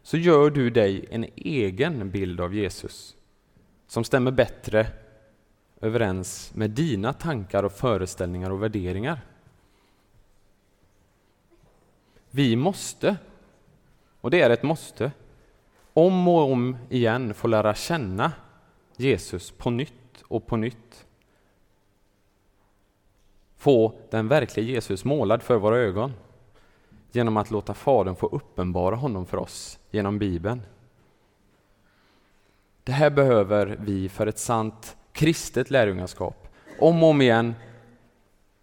så 0.07 0.17
gör 0.17 0.51
du 0.51 0.71
dig 0.71 1.05
en 1.11 1.27
egen 1.37 2.11
bild 2.11 2.41
av 2.41 2.55
Jesus 2.55 3.17
som 3.87 4.05
stämmer 4.05 4.31
bättre 4.31 4.87
överens 5.81 6.55
med 6.55 6.71
dina 6.71 7.13
tankar 7.13 7.63
och 7.63 7.73
föreställningar 7.73 8.51
och 8.51 8.63
värderingar. 8.63 9.21
Vi 12.31 12.57
måste, 12.57 13.17
och 14.21 14.31
det 14.31 14.41
är 14.41 14.51
ett 14.51 14.63
måste, 14.63 15.13
om 15.93 16.29
och 16.29 16.53
om 16.53 16.77
igen 16.91 17.35
få 17.35 17.49
lära 17.49 17.75
känna 17.75 18.33
Jesus 18.97 19.51
på 19.51 19.71
nytt 19.71 20.23
och 20.23 20.47
på 20.47 20.57
nytt. 20.57 21.07
Få 23.57 23.99
den 24.11 24.29
verkliga 24.29 24.67
Jesus 24.67 25.05
målad 25.05 25.43
för 25.43 25.57
våra 25.57 25.79
ögon 25.79 26.13
genom 27.17 27.37
att 27.37 27.51
låta 27.51 27.75
Fadern 27.75 28.17
få 28.17 28.27
uppenbara 28.27 28.97
honom 28.97 29.27
för 29.27 29.37
oss 29.37 29.79
genom 29.91 30.19
Bibeln. 30.19 30.63
Det 32.85 32.93
här 32.93 33.11
behöver 33.11 33.79
vi 33.81 34.09
för 34.09 34.27
ett 34.27 34.39
sant 34.39 34.97
kristet 35.13 35.71
lärjungaskap. 35.71 36.49
Om 36.81 37.03
och 37.03 37.09
om 37.09 37.21
igen 37.21 37.55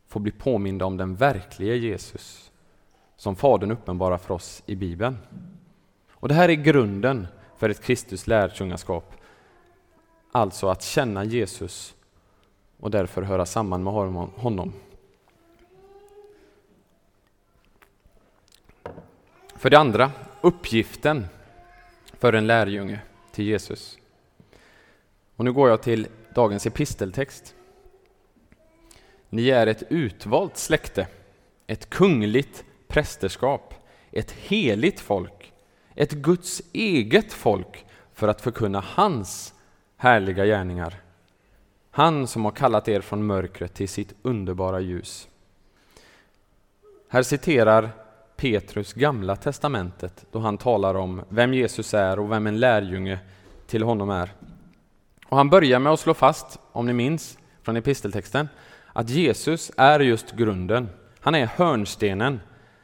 få 0.08 0.20
bli 0.20 0.32
påminda 0.32 0.86
om 0.86 0.98
den 0.98 1.16
verkliga 1.16 1.76
Jesus 1.76 2.52
som 3.18 3.36
Fadern 3.36 3.72
uppenbarar 3.72 4.18
för 4.18 4.34
oss 4.34 4.64
i 4.66 4.76
Bibeln. 4.76 5.18
Och 6.12 6.28
Det 6.28 6.34
här 6.34 6.50
är 6.50 6.54
grunden 6.54 7.28
för 7.58 7.70
ett 7.70 7.84
kristus 7.84 8.28
lärjungaskap. 8.28 9.14
Alltså 10.32 10.68
att 10.68 10.84
känna 10.84 11.24
Jesus 11.24 11.96
och 12.80 12.92
därför 12.92 13.22
höra 13.22 13.46
samman 13.46 13.84
med 13.84 13.94
honom. 14.36 14.74
För 19.64 19.70
det 19.70 19.80
andra, 19.80 20.12
uppgiften 20.42 21.26
för 22.20 22.34
en 22.34 22.48
lärjunge 22.48 23.00
till 23.32 23.46
Jesus. 23.46 23.98
Och 25.36 25.46
nu 25.46 25.54
går 25.54 25.70
jag 25.70 25.82
till 25.82 26.08
dagens 26.36 26.66
episteltext. 26.66 27.56
Ni 29.30 29.50
är 29.50 29.68
ett 29.68 29.84
utvalt 29.90 30.58
släkte, 30.58 31.08
ett 31.68 31.90
kungligt 31.90 32.64
prästerskap, 32.88 33.74
ett 34.12 34.32
heligt 34.32 35.00
folk, 35.00 35.54
ett 35.96 36.12
Guds 36.12 36.62
eget 36.74 37.34
folk 37.34 37.86
för 38.14 38.28
att 38.28 38.42
förkunna 38.42 38.84
hans 38.88 39.54
härliga 39.98 40.46
gärningar. 40.46 41.02
Han 41.92 42.28
som 42.28 42.46
har 42.46 42.52
kallat 42.52 42.88
er 42.88 43.02
från 43.02 43.26
mörkret 43.26 43.74
till 43.74 43.90
sitt 43.90 44.16
underbara 44.22 44.80
ljus. 44.80 45.28
Här 47.08 47.24
citerar 47.24 48.03
Petrus 48.36 48.94
Gamla 48.94 49.36
testamentet 49.36 50.26
då 50.32 50.40
han 50.40 50.58
talar 50.58 50.96
om 50.96 51.22
vem 51.30 51.54
Jesus 51.54 51.94
är 51.94 52.20
och 52.20 52.32
vem 52.32 52.48
en 52.48 52.60
lärjunge 52.60 53.20
till 53.68 53.84
honom 53.84 54.10
är. 54.10 54.34
Och 55.28 55.38
han 55.38 55.50
börjar 55.50 55.80
med 55.80 55.94
att 55.94 56.00
slå 56.00 56.14
fast, 56.14 56.60
om 56.72 56.86
ni 56.86 56.94
minns 56.94 57.38
från 57.62 57.78
episteltexten, 57.78 58.50
att 58.94 59.10
Jesus 59.10 59.72
är 59.78 60.00
just 60.00 60.32
grunden. 60.32 60.90
Han 61.20 61.36
är 61.36 61.46
hörnstenen, 61.46 62.40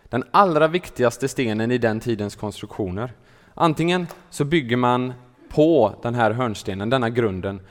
den 0.09 0.23
allra 0.31 0.67
viktigaste 0.67 1.27
stenen 1.27 1.71
i 1.71 1.77
den 1.77 1.99
tidens 1.99 2.35
konstruktioner. 2.35 3.13
Antingen 3.53 4.07
så 4.29 4.45
bygger 4.45 4.77
man 4.77 5.13
på 5.49 5.95
den 6.01 6.15
här 6.15 6.31
hörnstenen, 6.31 6.89
denna 6.89 7.09
grunden, 7.09 7.61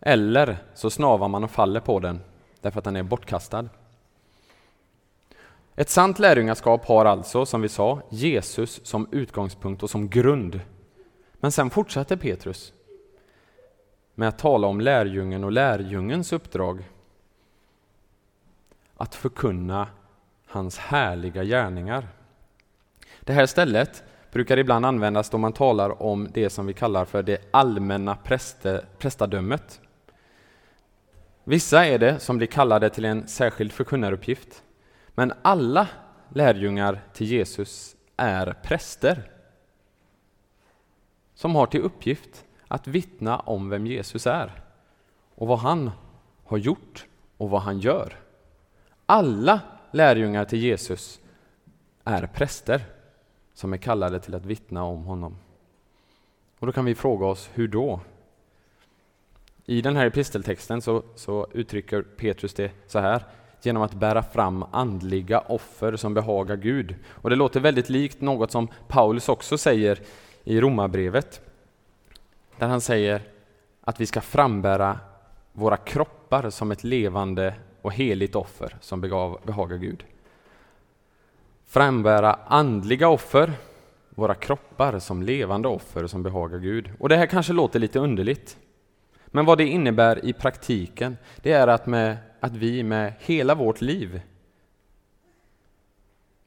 eller 0.00 0.56
så 0.74 0.90
snavar 0.90 1.28
man 1.28 1.44
och 1.44 1.50
faller 1.50 1.80
på 1.80 2.00
den 2.00 2.20
därför 2.60 2.78
att 2.78 2.84
den 2.84 2.96
är 2.96 3.02
bortkastad. 3.02 3.68
Ett 5.78 5.90
sant 5.90 6.18
lärjungaskap 6.18 6.84
har 6.84 7.04
alltså, 7.04 7.46
som 7.46 7.62
vi 7.62 7.68
sa, 7.68 8.02
Jesus 8.10 8.80
som 8.86 9.08
utgångspunkt 9.10 9.82
och 9.82 9.90
som 9.90 10.08
grund. 10.08 10.60
Men 11.34 11.52
sen 11.52 11.70
fortsätter 11.70 12.16
Petrus 12.16 12.72
med 14.14 14.28
att 14.28 14.38
tala 14.38 14.66
om 14.66 14.80
lärjungen 14.80 15.44
och 15.44 15.52
lärjungens 15.52 16.32
uppdrag. 16.32 16.84
Att 18.96 19.14
förkunna 19.14 19.88
hans 20.46 20.78
härliga 20.78 21.44
gärningar. 21.44 22.08
Det 23.20 23.32
här 23.32 23.46
stället 23.46 24.04
brukar 24.32 24.56
ibland 24.56 24.86
användas 24.86 25.30
då 25.30 25.38
man 25.38 25.52
talar 25.52 26.02
om 26.02 26.28
det 26.34 26.50
som 26.50 26.66
vi 26.66 26.72
kallar 26.72 27.04
för 27.04 27.22
det 27.22 27.38
allmänna 27.50 28.16
präste, 28.16 28.84
prästadömet. 28.98 29.80
Vissa 31.44 31.86
är 31.86 31.98
det 31.98 32.18
som 32.18 32.36
blir 32.36 32.46
kallade 32.46 32.90
till 32.90 33.04
en 33.04 33.28
särskild 33.28 33.72
förkunnaruppgift. 33.72 34.62
Men 35.18 35.32
alla 35.42 35.88
lärjungar 36.28 37.02
till 37.12 37.26
Jesus 37.26 37.96
är 38.16 38.52
präster 38.52 39.30
som 41.34 41.54
har 41.54 41.66
till 41.66 41.80
uppgift 41.80 42.44
att 42.68 42.86
vittna 42.86 43.38
om 43.38 43.68
vem 43.68 43.86
Jesus 43.86 44.26
är 44.26 44.62
och 45.34 45.46
vad 45.46 45.58
han 45.58 45.90
har 46.44 46.58
gjort 46.58 47.06
och 47.36 47.50
vad 47.50 47.62
han 47.62 47.78
gör. 47.78 48.20
Alla 49.06 49.60
lärjungar 49.90 50.44
till 50.44 50.58
Jesus 50.58 51.20
är 52.04 52.26
präster 52.26 52.84
som 53.54 53.72
är 53.72 53.76
kallade 53.76 54.20
till 54.20 54.34
att 54.34 54.46
vittna 54.46 54.84
om 54.84 55.04
honom. 55.04 55.38
Och 56.58 56.66
då 56.66 56.72
kan 56.72 56.84
vi 56.84 56.94
fråga 56.94 57.26
oss, 57.26 57.50
hur 57.54 57.68
då? 57.68 58.00
I 59.64 59.82
den 59.82 59.96
här 59.96 60.06
episteltexten 60.06 60.82
så, 60.82 61.02
så 61.14 61.46
uttrycker 61.52 62.02
Petrus 62.02 62.54
det 62.54 62.72
så 62.86 62.98
här 62.98 63.24
genom 63.62 63.82
att 63.82 63.94
bära 63.94 64.22
fram 64.22 64.64
andliga 64.70 65.38
offer 65.40 65.96
som 65.96 66.14
behagar 66.14 66.56
Gud. 66.56 66.94
Och 67.08 67.30
Det 67.30 67.36
låter 67.36 67.60
väldigt 67.60 67.88
likt 67.88 68.20
något 68.20 68.50
som 68.50 68.68
Paulus 68.88 69.28
också 69.28 69.58
säger 69.58 69.98
i 70.44 70.60
Romarbrevet. 70.60 71.40
Där 72.58 72.68
han 72.68 72.80
säger 72.80 73.22
att 73.80 74.00
vi 74.00 74.06
ska 74.06 74.20
frambära 74.20 74.98
våra 75.52 75.76
kroppar 75.76 76.50
som 76.50 76.70
ett 76.70 76.84
levande 76.84 77.54
och 77.82 77.92
heligt 77.92 78.36
offer 78.36 78.76
som 78.80 79.00
behagar 79.44 79.76
Gud. 79.76 80.04
Frambära 81.66 82.38
andliga 82.46 83.08
offer, 83.08 83.52
våra 84.10 84.34
kroppar 84.34 84.98
som 84.98 85.22
levande 85.22 85.68
offer 85.68 86.06
som 86.06 86.22
behagar 86.22 86.58
Gud. 86.58 86.90
Och 86.98 87.08
Det 87.08 87.16
här 87.16 87.26
kanske 87.26 87.52
låter 87.52 87.78
lite 87.78 87.98
underligt. 87.98 88.56
Men 89.26 89.44
vad 89.44 89.58
det 89.58 89.64
innebär 89.64 90.24
i 90.24 90.32
praktiken, 90.32 91.16
det 91.42 91.52
är 91.52 91.66
att, 91.68 91.86
med, 91.86 92.16
att 92.40 92.52
vi 92.52 92.82
med 92.82 93.12
hela 93.18 93.54
vårt 93.54 93.80
liv, 93.80 94.20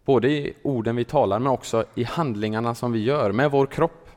både 0.05 0.29
i 0.29 0.53
orden 0.61 0.95
vi 0.95 1.05
talar 1.05 1.39
men 1.39 1.51
också 1.51 1.85
i 1.95 2.03
handlingarna 2.03 2.75
som 2.75 2.91
vi 2.91 3.03
gör 3.03 3.31
med 3.31 3.51
vår 3.51 3.65
kropp, 3.65 4.09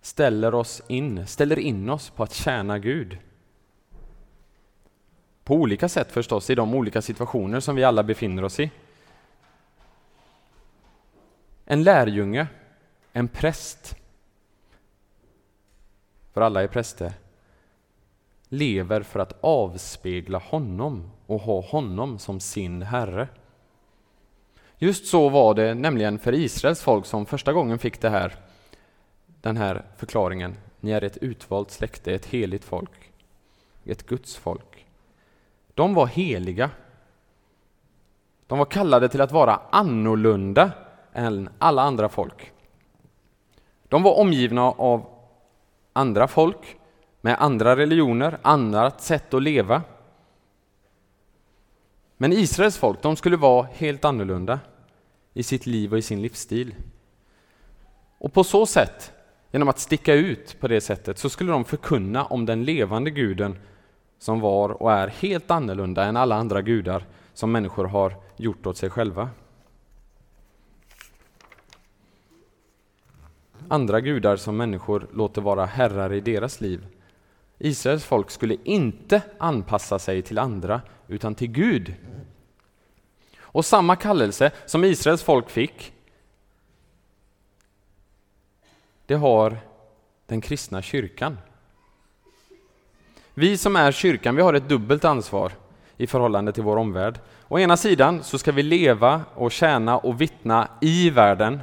ställer 0.00 0.54
oss 0.54 0.82
in, 0.88 1.26
ställer 1.26 1.58
in 1.58 1.90
oss 1.90 2.10
på 2.10 2.22
att 2.22 2.32
tjäna 2.32 2.78
Gud. 2.78 3.18
På 5.44 5.54
olika 5.54 5.88
sätt 5.88 6.12
förstås, 6.12 6.50
i 6.50 6.54
de 6.54 6.74
olika 6.74 7.02
situationer 7.02 7.60
som 7.60 7.76
vi 7.76 7.84
alla 7.84 8.02
befinner 8.02 8.44
oss 8.44 8.60
i. 8.60 8.70
En 11.64 11.82
lärjunge, 11.82 12.46
en 13.12 13.28
präst, 13.28 13.96
för 16.32 16.40
alla 16.40 16.62
är 16.62 16.68
präster, 16.68 17.12
lever 18.52 19.02
för 19.02 19.20
att 19.20 19.38
avspegla 19.40 20.38
honom 20.38 21.10
och 21.26 21.40
ha 21.40 21.60
honom 21.60 22.18
som 22.18 22.40
sin 22.40 22.82
Herre. 22.82 23.28
Just 24.78 25.06
så 25.06 25.28
var 25.28 25.54
det 25.54 25.74
nämligen 25.74 26.18
för 26.18 26.34
Israels 26.34 26.82
folk 26.82 27.06
som 27.06 27.26
första 27.26 27.52
gången 27.52 27.78
fick 27.78 28.00
det 28.00 28.10
här, 28.10 28.36
den 29.40 29.56
här 29.56 29.84
förklaringen. 29.96 30.56
Ni 30.80 30.90
är 30.90 31.04
ett 31.04 31.16
utvalt 31.16 31.70
släkte, 31.70 32.14
ett 32.14 32.26
heligt 32.26 32.64
folk, 32.64 33.12
ett 33.84 34.06
Guds 34.06 34.36
folk. 34.36 34.86
De 35.74 35.94
var 35.94 36.06
heliga. 36.06 36.70
De 38.46 38.58
var 38.58 38.66
kallade 38.66 39.08
till 39.08 39.20
att 39.20 39.32
vara 39.32 39.60
annorlunda 39.70 40.70
än 41.12 41.48
alla 41.58 41.82
andra 41.82 42.08
folk. 42.08 42.52
De 43.88 44.02
var 44.02 44.20
omgivna 44.20 44.62
av 44.62 45.06
andra 45.92 46.28
folk 46.28 46.78
med 47.24 47.36
andra 47.38 47.76
religioner, 47.76 48.38
annat 48.42 49.00
sätt 49.00 49.34
att 49.34 49.42
leva. 49.42 49.82
Men 52.16 52.32
Israels 52.32 52.76
folk, 52.76 53.02
de 53.02 53.16
skulle 53.16 53.36
vara 53.36 53.66
helt 53.72 54.04
annorlunda 54.04 54.60
i 55.34 55.42
sitt 55.42 55.66
liv 55.66 55.92
och 55.92 55.98
i 55.98 56.02
sin 56.02 56.22
livsstil. 56.22 56.74
Och 58.18 58.32
på 58.32 58.44
så 58.44 58.66
sätt, 58.66 59.12
genom 59.50 59.68
att 59.68 59.78
sticka 59.78 60.14
ut 60.14 60.60
på 60.60 60.68
det 60.68 60.80
sättet, 60.80 61.18
så 61.18 61.28
skulle 61.28 61.52
de 61.52 61.64
förkunna 61.64 62.24
om 62.24 62.46
den 62.46 62.64
levande 62.64 63.10
guden 63.10 63.58
som 64.18 64.40
var 64.40 64.82
och 64.82 64.92
är 64.92 65.08
helt 65.08 65.50
annorlunda 65.50 66.04
än 66.04 66.16
alla 66.16 66.34
andra 66.34 66.62
gudar 66.62 67.04
som 67.34 67.52
människor 67.52 67.84
har 67.84 68.14
gjort 68.36 68.66
åt 68.66 68.76
sig 68.76 68.90
själva. 68.90 69.30
Andra 73.68 74.00
gudar 74.00 74.36
som 74.36 74.56
människor 74.56 75.06
låter 75.12 75.42
vara 75.42 75.64
herrar 75.64 76.12
i 76.12 76.20
deras 76.20 76.60
liv. 76.60 76.86
Israels 77.64 78.04
folk 78.04 78.30
skulle 78.30 78.56
inte 78.64 79.22
anpassa 79.38 79.98
sig 79.98 80.22
till 80.22 80.38
andra, 80.38 80.80
utan 81.08 81.34
till 81.34 81.48
Gud. 81.48 81.94
Och 83.40 83.64
samma 83.64 83.96
kallelse 83.96 84.50
som 84.66 84.84
Israels 84.84 85.22
folk 85.22 85.50
fick, 85.50 85.92
det 89.06 89.14
har 89.14 89.58
den 90.26 90.40
kristna 90.40 90.82
kyrkan. 90.82 91.38
Vi 93.34 93.56
som 93.56 93.76
är 93.76 93.92
kyrkan, 93.92 94.36
vi 94.36 94.42
har 94.42 94.54
ett 94.54 94.68
dubbelt 94.68 95.04
ansvar 95.04 95.52
i 95.96 96.06
förhållande 96.06 96.52
till 96.52 96.62
vår 96.62 96.76
omvärld. 96.76 97.20
Å 97.48 97.58
ena 97.58 97.76
sidan 97.76 98.22
så 98.22 98.38
ska 98.38 98.52
vi 98.52 98.62
leva 98.62 99.22
och 99.34 99.52
tjäna 99.52 99.98
och 99.98 100.20
vittna 100.20 100.68
i 100.80 101.10
världen. 101.10 101.60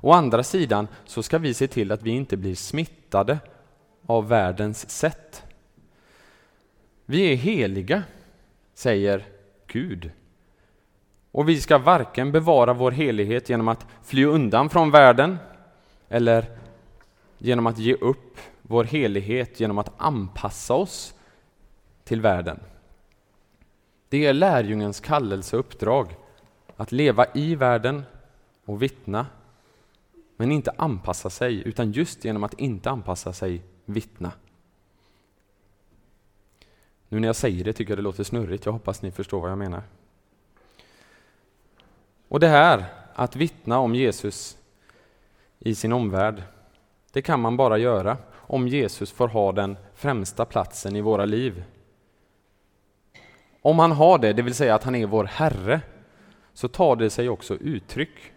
Å 0.00 0.12
andra 0.12 0.42
sidan 0.42 0.88
så 1.06 1.22
ska 1.22 1.38
vi 1.38 1.54
se 1.54 1.68
till 1.68 1.92
att 1.92 2.02
vi 2.02 2.10
inte 2.10 2.36
blir 2.36 2.54
smittade 2.54 3.38
av 4.10 4.28
världens 4.28 4.90
sätt. 4.90 5.42
Vi 7.06 7.32
är 7.32 7.36
heliga, 7.36 8.02
säger 8.74 9.24
Gud. 9.66 10.10
Och 11.32 11.48
vi 11.48 11.60
ska 11.60 11.78
varken 11.78 12.32
bevara 12.32 12.72
vår 12.72 12.90
helighet 12.90 13.48
genom 13.48 13.68
att 13.68 13.86
fly 14.02 14.24
undan 14.24 14.70
från 14.70 14.90
världen 14.90 15.38
eller 16.08 16.58
genom 17.38 17.66
att 17.66 17.78
ge 17.78 17.94
upp 17.94 18.38
vår 18.62 18.84
helighet 18.84 19.60
genom 19.60 19.78
att 19.78 19.92
anpassa 19.96 20.74
oss 20.74 21.14
till 22.04 22.20
världen. 22.20 22.60
Det 24.08 24.26
är 24.26 24.32
lärjungens 24.32 25.00
kallelse 25.00 25.56
och 25.56 25.60
uppdrag 25.60 26.16
att 26.76 26.92
leva 26.92 27.26
i 27.34 27.54
världen 27.54 28.02
och 28.64 28.82
vittna, 28.82 29.26
men 30.36 30.52
inte 30.52 30.72
anpassa 30.76 31.30
sig, 31.30 31.68
utan 31.68 31.92
just 31.92 32.24
genom 32.24 32.44
att 32.44 32.54
inte 32.54 32.90
anpassa 32.90 33.32
sig 33.32 33.62
vittna. 33.92 34.32
Nu 37.08 37.20
när 37.20 37.28
jag 37.28 37.36
säger 37.36 37.64
det 37.64 37.72
tycker 37.72 37.90
jag 37.90 37.98
det 37.98 38.02
låter 38.02 38.24
snurrigt, 38.24 38.66
jag 38.66 38.72
hoppas 38.72 39.02
ni 39.02 39.10
förstår 39.10 39.40
vad 39.40 39.50
jag 39.50 39.58
menar. 39.58 39.82
Och 42.28 42.40
det 42.40 42.48
här, 42.48 42.84
att 43.14 43.36
vittna 43.36 43.78
om 43.78 43.94
Jesus 43.94 44.58
i 45.58 45.74
sin 45.74 45.92
omvärld, 45.92 46.42
det 47.12 47.22
kan 47.22 47.40
man 47.40 47.56
bara 47.56 47.78
göra 47.78 48.16
om 48.32 48.68
Jesus 48.68 49.12
får 49.12 49.28
ha 49.28 49.52
den 49.52 49.76
främsta 49.94 50.44
platsen 50.44 50.96
i 50.96 51.00
våra 51.00 51.24
liv. 51.24 51.64
Om 53.62 53.78
han 53.78 53.92
har 53.92 54.18
det, 54.18 54.32
det 54.32 54.42
vill 54.42 54.54
säga 54.54 54.74
att 54.74 54.84
han 54.84 54.94
är 54.94 55.06
vår 55.06 55.24
Herre, 55.24 55.80
så 56.54 56.68
tar 56.68 56.96
det 56.96 57.10
sig 57.10 57.28
också 57.28 57.54
uttryck. 57.54 58.32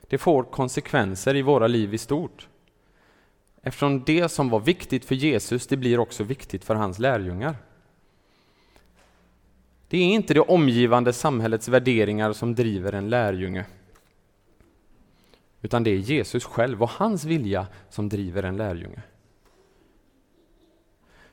Det 0.00 0.18
får 0.18 0.42
konsekvenser 0.42 1.36
i 1.36 1.42
våra 1.42 1.66
liv 1.66 1.94
i 1.94 1.98
stort. 1.98 2.48
Eftersom 3.62 4.04
det 4.04 4.28
som 4.28 4.48
var 4.48 4.60
viktigt 4.60 5.04
för 5.04 5.14
Jesus, 5.14 5.66
det 5.66 5.76
blir 5.76 6.00
också 6.00 6.24
viktigt 6.24 6.64
för 6.64 6.74
hans 6.74 6.98
lärjungar. 6.98 7.56
Det 9.88 9.98
är 9.98 10.04
inte 10.04 10.34
det 10.34 10.40
omgivande 10.40 11.12
samhällets 11.12 11.68
värderingar 11.68 12.32
som 12.32 12.54
driver 12.54 12.92
en 12.92 13.10
lärjunge. 13.10 13.64
Utan 15.60 15.84
det 15.84 15.90
är 15.90 15.96
Jesus 15.96 16.44
själv 16.44 16.82
och 16.82 16.90
hans 16.90 17.24
vilja 17.24 17.66
som 17.90 18.08
driver 18.08 18.42
en 18.42 18.56
lärjunge. 18.56 19.02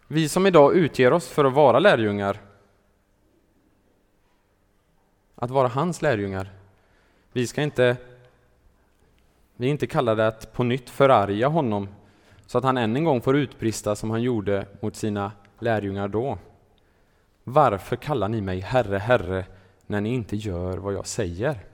Vi 0.08 0.30
som 0.30 0.48
idag 0.48 0.74
utger 0.76 1.14
oss 1.14 1.28
för 1.28 1.46
att 1.46 1.54
vara 1.54 1.80
lärjungar, 1.80 2.42
att 5.36 5.52
vara 5.52 5.68
hans 5.68 6.02
lärjungar, 6.02 6.50
vi 7.32 7.48
ska 7.48 7.62
inte 7.62 7.98
vi 9.56 9.68
är 9.68 9.72
inte 9.72 9.88
kallade 9.88 10.28
att 10.28 10.54
på 10.54 10.64
nytt 10.64 10.90
förarga 10.90 11.48
honom 11.48 11.88
så 12.50 12.58
att 12.58 12.64
han 12.64 12.78
än 12.78 12.96
en 12.96 13.04
gång 13.04 13.22
får 13.22 13.38
utbrista 13.38 13.96
som 13.96 14.10
han 14.10 14.22
gjorde 14.22 14.66
mot 14.82 14.96
sina 14.96 15.32
lärjungar 15.60 16.08
då. 16.08 16.38
Varför 17.44 17.96
kallar 17.96 18.28
ni 18.30 18.42
mig 18.42 18.60
Herre, 18.60 18.98
Herre, 18.98 19.46
när 19.88 20.02
ni 20.02 20.14
inte 20.14 20.36
gör 20.36 20.78
vad 20.78 20.94
jag 20.94 21.08
säger? 21.08 21.66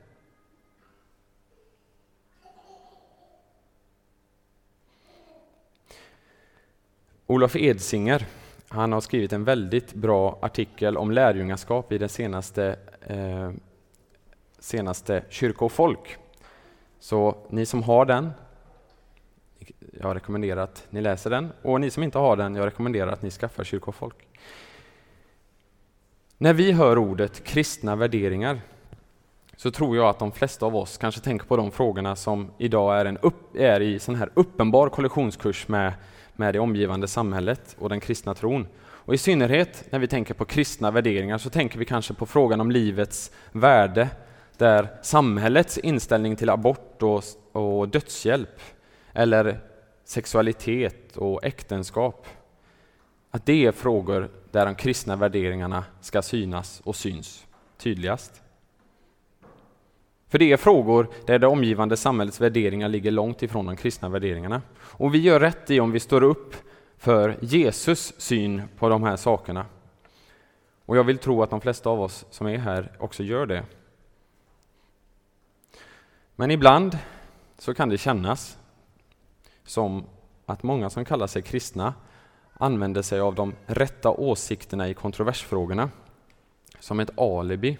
Olof 7.28 7.56
Edsinger 7.56 8.26
han 8.68 8.92
har 8.92 9.02
skrivit 9.02 9.34
en 9.34 9.44
väldigt 9.44 9.94
bra 9.94 10.38
artikel 10.42 10.98
om 10.98 11.12
lärjungaskap 11.12 11.92
i 11.92 11.98
den 11.98 12.10
senaste, 12.10 12.76
eh, 13.02 13.52
senaste 14.60 15.24
Kyrka 15.30 15.66
och 15.66 15.72
folk. 15.72 16.18
Så 17.00 17.38
ni 17.50 17.66
som 17.66 17.84
har 17.84 18.06
den, 18.06 18.32
jag 20.02 20.16
rekommenderar 20.16 20.64
att 20.64 20.88
ni 20.90 21.02
läser 21.02 21.30
den. 21.30 21.52
Och 21.62 21.82
ni 21.82 21.90
som 21.90 22.04
inte 22.04 22.18
har 22.18 22.36
den, 22.36 22.56
jag 22.56 22.66
rekommenderar 22.66 23.12
att 23.12 23.22
ni 23.22 23.32
skaffar 23.32 23.64
kyrkofolk. 23.64 24.28
När 26.38 26.54
vi 26.54 26.72
hör 26.72 26.98
ordet 26.98 27.44
kristna 27.44 27.96
värderingar 27.96 28.62
så 29.58 29.72
tror 29.72 29.96
jag 29.98 30.10
att 30.10 30.20
de 30.20 30.32
flesta 30.32 30.66
av 30.66 30.76
oss 30.76 30.98
kanske 30.98 31.22
tänker 31.22 31.46
på 31.46 31.58
de 31.58 31.72
frågorna 31.72 32.16
som 32.16 32.52
idag 32.58 33.00
är, 33.00 33.06
en 33.06 33.18
upp, 33.18 33.56
är 33.56 33.82
i 33.82 34.00
sån 34.00 34.16
här 34.16 34.30
uppenbar 34.34 34.90
kollisionskurs 34.90 35.68
med, 35.68 35.94
med 36.36 36.56
det 36.56 36.60
omgivande 36.60 37.08
samhället 37.08 37.76
och 37.80 37.90
den 37.90 38.00
kristna 38.00 38.34
tron. 38.34 38.68
Och 38.82 39.14
I 39.14 39.18
synnerhet 39.18 39.86
när 39.90 40.00
vi 40.00 40.08
tänker 40.08 40.34
på 40.34 40.46
kristna 40.46 40.92
värderingar 40.92 41.38
så 41.38 41.50
tänker 41.50 41.80
vi 41.80 41.86
kanske 41.86 42.14
på 42.14 42.26
frågan 42.26 42.62
om 42.62 42.72
livets 42.72 43.32
värde, 43.52 44.10
där 44.58 44.88
samhällets 45.02 45.78
inställning 45.78 46.36
till 46.36 46.50
abort 46.50 47.04
och, 47.04 47.24
och 47.52 47.90
dödshjälp 47.90 48.60
eller 49.14 49.60
sexualitet 50.06 51.18
och 51.18 51.44
äktenskap 51.44 52.28
att 53.32 53.46
det 53.46 53.65
är 53.65 53.72
frågor 53.72 54.30
där 54.52 54.65
de 54.65 54.76
kristna 54.76 55.15
värderingarna 55.15 55.84
ska 56.02 56.22
synas 56.22 56.82
och 56.86 56.96
syns 56.96 57.48
tydligast. 57.78 58.41
För 60.28 60.39
det 60.39 60.52
är 60.52 60.58
frågor 60.58 61.10
där 61.26 61.39
det 61.39 61.48
omgivande 61.48 61.98
samhällets 61.98 62.41
värderingar 62.41 62.89
ligger 62.89 63.12
långt 63.12 63.44
ifrån 63.44 63.65
de 63.65 63.76
kristna 63.76 64.10
värderingarna. 64.10 64.62
Och 64.78 65.15
vi 65.15 65.18
gör 65.18 65.39
rätt 65.39 65.72
i 65.72 65.80
om 65.80 65.91
vi 65.91 66.00
står 66.00 66.24
upp 66.24 66.56
för 66.98 67.38
Jesus 67.41 68.13
syn 68.18 68.62
på 68.78 68.89
de 68.89 69.04
här 69.04 69.15
sakerna. 69.15 69.65
Och 70.86 70.98
jag 70.98 71.04
vill 71.04 71.18
tro 71.18 71.44
att 71.44 71.50
de 71.50 71.62
flesta 71.62 71.89
av 71.89 72.02
oss 72.02 72.26
som 72.30 72.48
är 72.48 72.58
här 72.58 72.91
också 73.00 73.24
gör 73.24 73.46
det. 73.46 73.63
Men 76.36 76.52
ibland 76.52 76.98
så 77.58 77.74
kan 77.74 77.89
det 77.89 77.98
kännas 77.98 78.58
som 79.65 80.06
att 80.45 80.63
många 80.63 80.89
som 80.89 81.06
kallar 81.06 81.28
sig 81.28 81.41
kristna 81.41 81.93
använder 82.54 83.01
sig 83.01 83.19
av 83.19 83.36
de 83.36 83.54
rätta 83.65 84.10
åsikterna 84.10 84.89
i 84.89 84.93
kontroversfrågorna 84.93 85.89
som 86.80 86.99
ett 86.99 87.19
alibi 87.19 87.78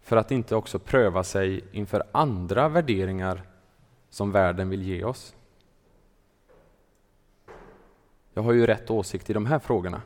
för 0.00 0.16
att 0.16 0.30
inte 0.30 0.56
också 0.56 0.78
pröva 0.78 1.24
sig 1.24 1.64
inför 1.72 2.02
andra 2.12 2.68
värderingar 2.68 3.42
som 4.10 4.32
världen 4.32 4.68
vill 4.68 4.82
ge 4.82 5.04
oss? 5.04 5.34
Jag 8.34 8.42
har 8.42 8.52
ju 8.52 8.66
rätt 8.66 8.90
åsikt 8.90 9.30
i 9.30 9.32
de 9.32 9.46
här 9.46 9.58
frågorna. 9.58 10.02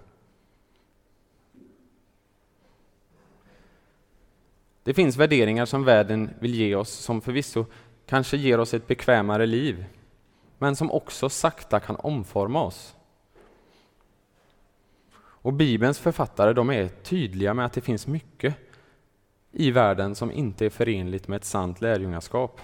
Det 4.82 4.94
finns 4.94 5.16
värderingar 5.16 5.66
som 5.66 5.84
världen 5.84 6.30
vill 6.38 6.54
ge 6.54 6.74
oss 6.74 6.90
som 6.90 7.20
förvisso 7.20 7.66
kanske 8.06 8.36
ger 8.36 8.60
oss 8.60 8.74
ett 8.74 8.86
bekvämare 8.86 9.46
liv, 9.46 9.84
men 10.62 10.76
som 10.76 10.90
också 10.90 11.28
sakta 11.28 11.80
kan 11.80 11.96
omforma 11.96 12.62
oss. 12.62 12.94
Och 15.14 15.52
Bibelns 15.52 15.98
författare 15.98 16.52
de 16.52 16.70
är 16.70 16.88
tydliga 16.88 17.54
med 17.54 17.66
att 17.66 17.72
det 17.72 17.80
finns 17.80 18.06
mycket 18.06 18.54
i 19.52 19.70
världen 19.70 20.14
som 20.14 20.30
inte 20.30 20.66
är 20.66 20.70
förenligt 20.70 21.28
med 21.28 21.36
ett 21.36 21.44
sant 21.44 21.80
lärjungaskap. 21.80 22.60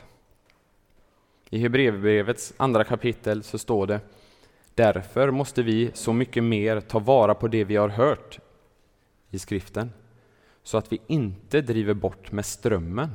I 1.50 1.58
Hebreerbrevets 1.58 2.52
andra 2.56 2.84
kapitel 2.84 3.42
så 3.42 3.58
står 3.58 3.86
det 3.86 4.00
Därför 4.74 5.30
måste 5.30 5.62
vi 5.62 5.90
så 5.94 6.12
mycket 6.12 6.44
mer 6.44 6.80
ta 6.80 6.98
vara 6.98 7.34
på 7.34 7.48
det 7.48 7.64
vi 7.64 7.76
har 7.76 7.88
hört 7.88 8.38
i 9.30 9.38
skriften, 9.38 9.92
så 10.62 10.78
att 10.78 10.92
vi 10.92 11.00
inte 11.06 11.60
driver 11.60 11.94
bort 11.94 12.32
med 12.32 12.46
strömmen. 12.46 13.10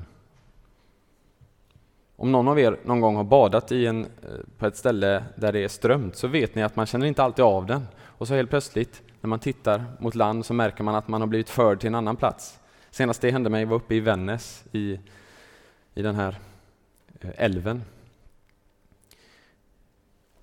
Om 2.16 2.32
någon 2.32 2.48
av 2.48 2.60
er 2.60 2.80
någon 2.84 3.02
gång 3.02 3.16
har 3.16 3.24
badat 3.24 3.72
i 3.72 3.86
en, 3.86 4.02
eh, 4.02 4.10
på 4.58 4.66
ett 4.66 4.78
ställe 4.78 5.24
där 5.36 5.52
det 5.52 5.60
är 5.60 5.68
strömt 5.68 6.16
så 6.16 6.28
vet 6.28 6.56
ni 6.56 6.64
att 6.64 6.76
man 6.76 6.86
känner 6.86 7.06
inte 7.06 7.24
alltid 7.24 7.46
av 7.46 7.66
den. 7.66 7.88
Och 8.02 8.28
så 8.28 8.34
helt 8.34 8.50
plötsligt 8.50 9.02
när 9.22 9.28
man 9.28 9.40
tittar 9.40 9.86
mot 10.00 10.16
land 10.16 10.46
så 10.46 10.54
märker 10.54 10.84
man 10.84 10.96
att 10.96 11.08
man 11.08 11.22
har 11.22 11.28
blivit 11.28 11.50
förd 11.50 11.80
till 11.80 11.88
en 11.88 11.96
annan 11.96 12.16
plats. 12.16 12.60
Senast 12.92 13.22
det 13.22 13.32
hände 13.32 13.50
mig 13.50 13.66
var 13.66 13.76
uppe 13.76 13.96
i 13.96 14.00
Vännäs 14.00 14.64
i, 14.72 15.00
i 15.94 16.02
den 16.02 16.16
här 16.16 16.40
eh, 17.22 17.30
älven. 17.36 17.82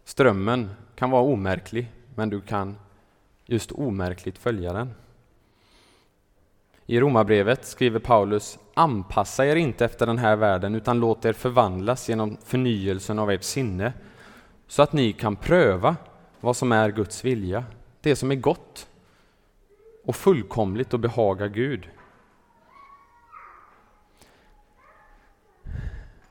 Strömmen 0.04 0.70
kan 0.94 1.10
vara 1.10 1.22
omärklig, 1.22 1.92
men 2.14 2.30
du 2.30 2.40
kan 2.40 2.76
just 3.46 3.72
omärkligt 3.72 4.38
följa 4.38 4.72
den. 4.72 4.94
I 6.86 7.00
Romarbrevet 7.00 7.64
skriver 7.64 7.98
Paulus 7.98 8.58
Anpassa 8.80 9.46
er 9.46 9.56
inte 9.56 9.84
efter 9.84 10.06
den 10.06 10.18
här 10.18 10.36
världen 10.36 10.74
utan 10.74 11.00
låt 11.00 11.24
er 11.24 11.32
förvandlas 11.32 12.08
genom 12.08 12.36
förnyelsen 12.44 13.18
av 13.18 13.30
ert 13.30 13.42
sinne 13.42 13.92
så 14.66 14.82
att 14.82 14.92
ni 14.92 15.12
kan 15.12 15.36
pröva 15.36 15.96
vad 16.40 16.56
som 16.56 16.72
är 16.72 16.90
Guds 16.90 17.24
vilja, 17.24 17.64
det 18.00 18.16
som 18.16 18.30
är 18.30 18.34
gott 18.34 18.88
och 20.04 20.16
fullkomligt 20.16 20.94
och 20.94 21.00
behaga 21.00 21.48
Gud. 21.48 21.88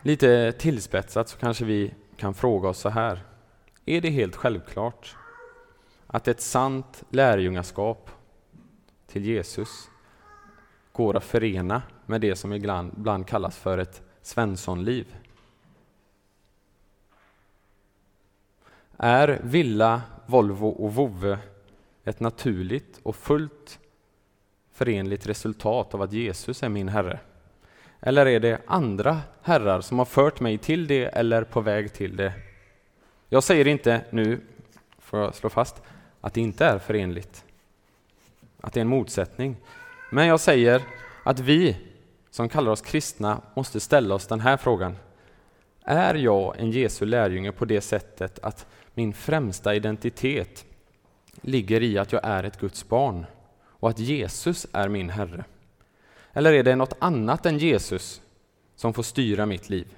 Lite 0.01 0.51
tillspetsat 0.51 1.29
så 1.29 1.37
kanske 1.37 1.65
vi 1.65 1.93
kan 2.17 2.33
fråga 2.33 2.69
oss 2.69 2.79
så 2.79 2.89
här. 2.89 3.23
Är 3.85 4.01
det 4.01 4.09
helt 4.09 4.35
självklart 4.35 5.15
att 6.07 6.27
ett 6.27 6.41
sant 6.41 7.03
lärjungaskap 7.09 8.09
till 9.07 9.25
Jesus 9.25 9.89
går 10.91 11.17
att 11.17 11.23
förena 11.23 11.81
med 12.09 12.21
det 12.21 12.35
som 12.35 12.53
ibland 12.53 13.27
kallas 13.27 13.57
för 13.57 13.77
ett 13.77 14.01
Svenssonliv? 14.21 15.15
Är 18.97 19.41
villa, 19.43 20.01
Volvo 20.25 20.67
och 20.67 20.93
vovve 20.93 21.39
ett 22.03 22.19
naturligt 22.19 22.99
och 23.03 23.15
fullt 23.15 23.79
förenligt 24.71 25.27
resultat 25.27 25.93
av 25.93 26.01
att 26.01 26.13
Jesus 26.13 26.63
är 26.63 26.69
min 26.69 26.89
Herre? 26.89 27.19
Eller 27.99 28.25
är 28.25 28.39
det 28.39 28.61
andra 28.67 29.21
herrar 29.41 29.81
som 29.81 29.97
har 29.97 30.05
fört 30.05 30.39
mig 30.39 30.57
till 30.57 30.87
det 30.87 31.05
eller 31.05 31.43
på 31.43 31.61
väg 31.61 31.93
till 31.93 32.15
det? 32.15 32.33
Jag 33.29 33.43
säger 33.43 33.67
inte 33.67 34.01
nu, 34.09 34.41
får 34.99 35.19
jag 35.19 35.35
slå 35.35 35.49
fast, 35.49 35.81
att 36.21 36.33
det 36.33 36.41
inte 36.41 36.65
är 36.65 36.79
förenligt, 36.79 37.45
att 38.61 38.73
det 38.73 38.79
är 38.79 38.81
en 38.81 38.87
motsättning. 38.87 39.55
Men 40.11 40.27
jag 40.27 40.39
säger 40.39 40.81
att 41.23 41.39
vi 41.39 41.77
som 42.29 42.49
kallar 42.49 42.71
oss 42.71 42.81
kristna 42.81 43.41
måste 43.55 43.79
ställa 43.79 44.15
oss 44.15 44.27
den 44.27 44.39
här 44.39 44.57
frågan. 44.57 44.95
Är 45.83 46.15
jag 46.15 46.59
en 46.59 46.71
Jesu 46.71 47.05
lärjunge 47.05 47.51
på 47.51 47.65
det 47.65 47.81
sättet 47.81 48.39
att 48.39 48.65
min 48.93 49.13
främsta 49.13 49.75
identitet 49.75 50.65
ligger 51.41 51.83
i 51.83 51.97
att 51.97 52.11
jag 52.11 52.21
är 52.23 52.43
ett 52.43 52.59
Guds 52.59 52.87
barn 52.87 53.25
och 53.61 53.89
att 53.89 53.99
Jesus 53.99 54.67
är 54.73 54.89
min 54.89 55.09
Herre? 55.09 55.45
Eller 56.33 56.53
är 56.53 56.63
det 56.63 56.75
något 56.75 56.95
annat 56.99 57.45
än 57.45 57.57
Jesus 57.57 58.21
som 58.75 58.93
får 58.93 59.03
styra 59.03 59.45
mitt 59.45 59.69
liv? 59.69 59.95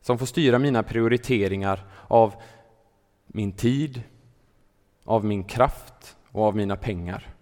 Som 0.00 0.18
får 0.18 0.26
styra 0.26 0.58
mina 0.58 0.82
prioriteringar 0.82 1.84
av 2.08 2.34
min 3.26 3.52
tid, 3.52 4.02
av 5.04 5.24
min 5.24 5.44
kraft 5.44 6.16
och 6.30 6.42
av 6.42 6.56
mina 6.56 6.76
pengar? 6.76 7.33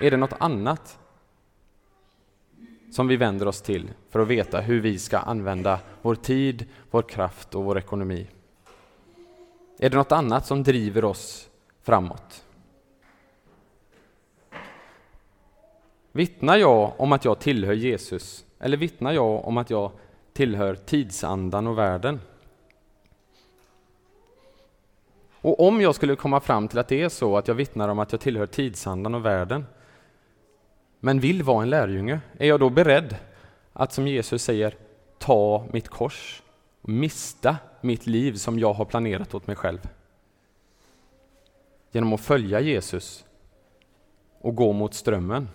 Är 0.00 0.10
det 0.10 0.16
något 0.16 0.34
annat 0.38 0.98
som 2.90 3.08
vi 3.08 3.16
vänder 3.16 3.48
oss 3.48 3.62
till 3.62 3.90
för 4.10 4.20
att 4.20 4.28
veta 4.28 4.60
hur 4.60 4.80
vi 4.80 4.98
ska 4.98 5.18
använda 5.18 5.80
vår 6.02 6.14
tid, 6.14 6.66
vår 6.90 7.02
kraft 7.02 7.54
och 7.54 7.64
vår 7.64 7.78
ekonomi? 7.78 8.26
Är 9.78 9.90
det 9.90 9.96
något 9.96 10.12
annat 10.12 10.46
som 10.46 10.62
driver 10.62 11.04
oss 11.04 11.50
framåt? 11.82 12.44
Vittnar 16.12 16.56
jag 16.56 16.92
om 16.96 17.12
att 17.12 17.24
jag 17.24 17.38
tillhör 17.38 17.72
Jesus? 17.72 18.44
Eller 18.58 18.76
vittnar 18.76 19.12
jag 19.12 19.44
om 19.44 19.56
att 19.56 19.70
jag 19.70 19.90
tillhör 20.32 20.74
tidsandan 20.74 21.66
och 21.66 21.78
världen? 21.78 22.20
Och 25.40 25.60
om 25.60 25.80
jag 25.80 25.94
skulle 25.94 26.16
komma 26.16 26.40
fram 26.40 26.68
till 26.68 26.78
att 26.78 26.88
det 26.88 27.02
är 27.02 27.08
så 27.08 27.36
att 27.36 27.48
jag 27.48 27.54
vittnar 27.54 27.88
om 27.88 27.98
att 27.98 28.12
jag 28.12 28.20
tillhör 28.20 28.46
tidsandan 28.46 29.14
och 29.14 29.24
världen, 29.24 29.64
men 31.06 31.20
vill 31.20 31.42
vara 31.42 31.62
en 31.62 31.70
lärjunge, 31.70 32.20
är 32.38 32.48
jag 32.48 32.60
då 32.60 32.70
beredd 32.70 33.16
att 33.72 33.92
som 33.92 34.06
Jesus 34.08 34.42
säger 34.42 34.74
ta 35.18 35.66
mitt 35.72 35.88
kors 35.88 36.42
och 36.82 36.88
mista 36.88 37.56
mitt 37.80 38.06
liv 38.06 38.34
som 38.34 38.58
jag 38.58 38.72
har 38.72 38.84
planerat 38.84 39.34
åt 39.34 39.46
mig 39.46 39.56
själv? 39.56 39.88
Genom 41.90 42.12
att 42.12 42.20
följa 42.20 42.60
Jesus 42.60 43.24
och 44.40 44.54
gå 44.54 44.72
mot 44.72 44.94
strömmen. 44.94 45.48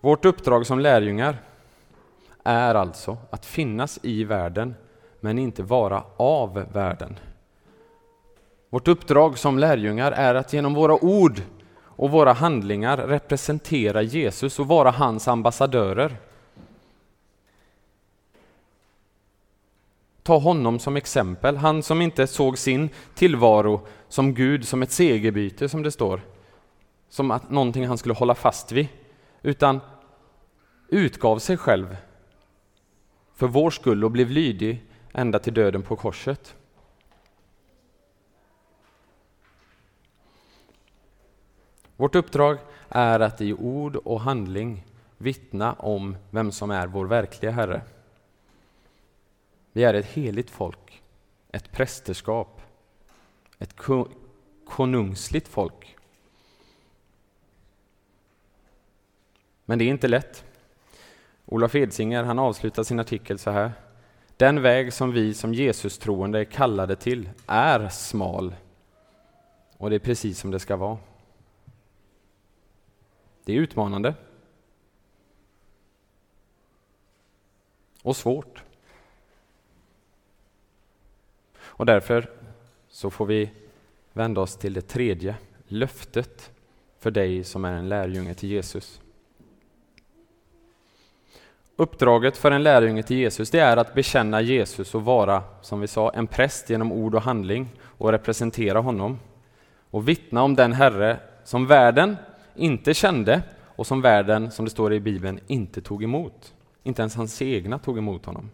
Vårt 0.00 0.24
uppdrag 0.24 0.66
som 0.66 0.80
lärjungar 0.80 1.38
är 2.44 2.74
alltså 2.74 3.18
att 3.30 3.46
finnas 3.46 3.98
i 4.02 4.24
världen, 4.24 4.74
men 5.20 5.38
inte 5.38 5.62
vara 5.62 6.04
av 6.16 6.54
världen. 6.72 7.18
Vårt 8.70 8.88
uppdrag 8.88 9.38
som 9.38 9.58
lärjungar 9.58 10.12
är 10.12 10.34
att 10.34 10.52
genom 10.52 10.74
våra 10.74 11.04
ord 11.04 11.42
och 11.78 12.10
våra 12.10 12.32
handlingar 12.32 12.96
representera 12.96 14.02
Jesus 14.02 14.58
och 14.58 14.68
vara 14.68 14.90
hans 14.90 15.28
ambassadörer. 15.28 16.16
Ta 20.22 20.38
honom 20.38 20.78
som 20.78 20.96
exempel, 20.96 21.56
han 21.56 21.82
som 21.82 22.02
inte 22.02 22.26
såg 22.26 22.58
sin 22.58 22.88
tillvaro 23.14 23.86
som 24.08 24.34
Gud, 24.34 24.68
som 24.68 24.82
ett 24.82 24.90
segerbyte 24.90 25.68
som 25.68 25.82
det 25.82 25.90
står, 25.90 26.20
som 27.08 27.30
att 27.30 27.50
någonting 27.50 27.86
han 27.86 27.98
skulle 27.98 28.14
hålla 28.14 28.34
fast 28.34 28.72
vid, 28.72 28.88
utan 29.42 29.80
utgav 30.88 31.38
sig 31.38 31.56
själv 31.56 31.96
för 33.34 33.46
vår 33.46 33.70
skull 33.70 34.04
och 34.04 34.10
blev 34.10 34.30
lydig 34.30 34.84
ända 35.12 35.38
till 35.38 35.54
döden 35.54 35.82
på 35.82 35.96
korset. 35.96 36.54
Vårt 41.96 42.14
uppdrag 42.14 42.58
är 42.88 43.20
att 43.20 43.40
i 43.40 43.52
ord 43.52 43.96
och 43.96 44.20
handling 44.20 44.84
vittna 45.18 45.72
om 45.72 46.16
vem 46.30 46.52
som 46.52 46.70
är 46.70 46.86
vår 46.86 47.06
verkliga 47.06 47.52
Herre. 47.52 47.82
Vi 49.72 49.84
är 49.84 49.94
ett 49.94 50.06
heligt 50.06 50.50
folk, 50.50 51.02
ett 51.52 51.72
prästerskap, 51.72 52.60
ett 53.58 53.76
konungsligt 54.66 55.48
folk. 55.48 55.96
Men 59.64 59.78
det 59.78 59.84
är 59.84 59.88
inte 59.88 60.08
lätt. 60.08 60.44
Olof 61.46 61.74
Edsinger 61.74 62.22
han 62.22 62.38
avslutar 62.38 62.82
sin 62.82 63.00
artikel 63.00 63.38
så 63.38 63.50
här. 63.50 63.72
Den 64.36 64.62
väg 64.62 64.92
som 64.92 65.12
vi 65.12 65.34
som 65.34 65.54
Jesus-troende 65.54 66.40
är 66.40 66.44
kallade 66.44 66.96
till 66.96 67.30
är 67.46 67.88
smal. 67.88 68.54
Och 69.76 69.90
det 69.90 69.96
är 69.96 70.00
precis 70.00 70.38
som 70.38 70.50
det 70.50 70.58
ska 70.58 70.76
vara. 70.76 70.98
Det 73.46 73.52
är 73.52 73.56
utmanande. 73.56 74.14
Och 78.02 78.16
svårt. 78.16 78.62
Och 81.58 81.86
därför 81.86 82.30
så 82.88 83.10
får 83.10 83.26
vi 83.26 83.50
vända 84.12 84.40
oss 84.40 84.56
till 84.56 84.74
det 84.74 84.80
tredje, 84.80 85.36
löftet 85.66 86.50
för 86.98 87.10
dig 87.10 87.44
som 87.44 87.64
är 87.64 87.72
en 87.72 87.88
lärjunge 87.88 88.34
till 88.34 88.48
Jesus. 88.48 89.00
Uppdraget 91.76 92.36
för 92.36 92.50
en 92.50 92.62
lärjunge 92.62 93.02
till 93.02 93.16
Jesus 93.16 93.50
det 93.50 93.60
är 93.60 93.76
att 93.76 93.94
bekänna 93.94 94.40
Jesus 94.40 94.94
och 94.94 95.04
vara, 95.04 95.42
som 95.62 95.80
vi 95.80 95.86
sa, 95.86 96.10
en 96.10 96.26
präst 96.26 96.70
genom 96.70 96.92
ord 96.92 97.14
och 97.14 97.22
handling 97.22 97.68
och 97.82 98.12
representera 98.12 98.78
honom. 98.78 99.18
Och 99.90 100.08
vittna 100.08 100.42
om 100.42 100.54
den 100.56 100.72
Herre 100.72 101.20
som 101.44 101.66
världen 101.66 102.16
inte 102.56 102.94
kände 102.94 103.42
och 103.76 103.86
som 103.86 104.00
världen, 104.00 104.50
som 104.50 104.64
det 104.64 104.70
står 104.70 104.92
i 104.92 105.00
Bibeln, 105.00 105.40
inte 105.46 105.80
tog 105.80 106.04
emot. 106.04 106.54
Inte 106.82 107.02
ens 107.02 107.16
hans 107.16 107.42
egna 107.42 107.78
tog 107.78 107.98
emot 107.98 108.26
honom. 108.26 108.50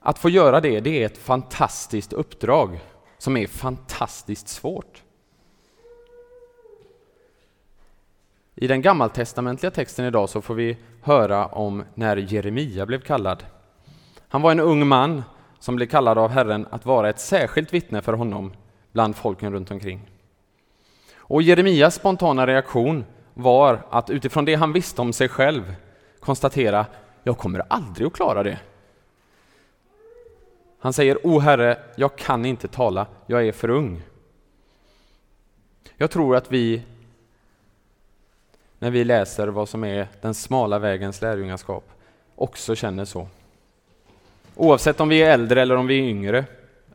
Att 0.00 0.18
få 0.18 0.30
göra 0.30 0.60
det, 0.60 0.80
det 0.80 1.02
är 1.02 1.06
ett 1.06 1.18
fantastiskt 1.18 2.12
uppdrag 2.12 2.80
som 3.18 3.36
är 3.36 3.46
fantastiskt 3.46 4.48
svårt. 4.48 5.02
I 8.54 8.66
den 8.66 8.82
gammaltestamentliga 8.82 9.70
texten 9.70 10.04
idag 10.04 10.28
så 10.28 10.40
får 10.40 10.54
vi 10.54 10.76
höra 11.02 11.46
om 11.46 11.84
när 11.94 12.16
Jeremia 12.16 12.86
blev 12.86 13.00
kallad. 13.00 13.44
Han 14.28 14.42
var 14.42 14.50
en 14.50 14.60
ung 14.60 14.86
man 14.86 15.22
som 15.58 15.76
blev 15.76 15.86
kallad 15.86 16.18
av 16.18 16.30
Herren 16.30 16.66
att 16.70 16.86
vara 16.86 17.08
ett 17.08 17.20
särskilt 17.20 17.74
vittne 17.74 18.02
för 18.02 18.12
honom 18.12 18.52
bland 18.92 19.16
folken 19.16 19.52
runt 19.52 19.70
omkring. 19.70 20.15
Och 21.28 21.42
Jeremias 21.42 21.94
spontana 21.94 22.46
reaktion 22.46 23.04
var 23.34 23.80
att 23.90 24.10
utifrån 24.10 24.44
det 24.44 24.54
han 24.54 24.72
visste 24.72 25.00
om 25.00 25.12
sig 25.12 25.28
själv 25.28 25.74
konstatera, 26.20 26.86
jag 27.22 27.38
kommer 27.38 27.62
aldrig 27.68 28.06
att 28.06 28.12
klara 28.12 28.42
det. 28.42 28.58
Han 30.78 30.92
säger, 30.92 31.26
O 31.26 31.38
Herre, 31.38 31.78
jag 31.96 32.16
kan 32.16 32.46
inte 32.46 32.68
tala, 32.68 33.06
jag 33.26 33.46
är 33.46 33.52
för 33.52 33.70
ung. 33.70 34.02
Jag 35.96 36.10
tror 36.10 36.36
att 36.36 36.52
vi 36.52 36.82
när 38.78 38.90
vi 38.90 39.04
läser 39.04 39.48
vad 39.48 39.68
som 39.68 39.84
är 39.84 40.08
den 40.20 40.34
smala 40.34 40.78
vägens 40.78 41.22
lärjungaskap 41.22 41.84
också 42.34 42.74
känner 42.74 43.04
så. 43.04 43.28
Oavsett 44.54 45.00
om 45.00 45.08
vi 45.08 45.22
är 45.22 45.30
äldre 45.30 45.62
eller 45.62 45.76
om 45.76 45.86
vi 45.86 45.98
är 45.98 46.08
yngre, 46.08 46.44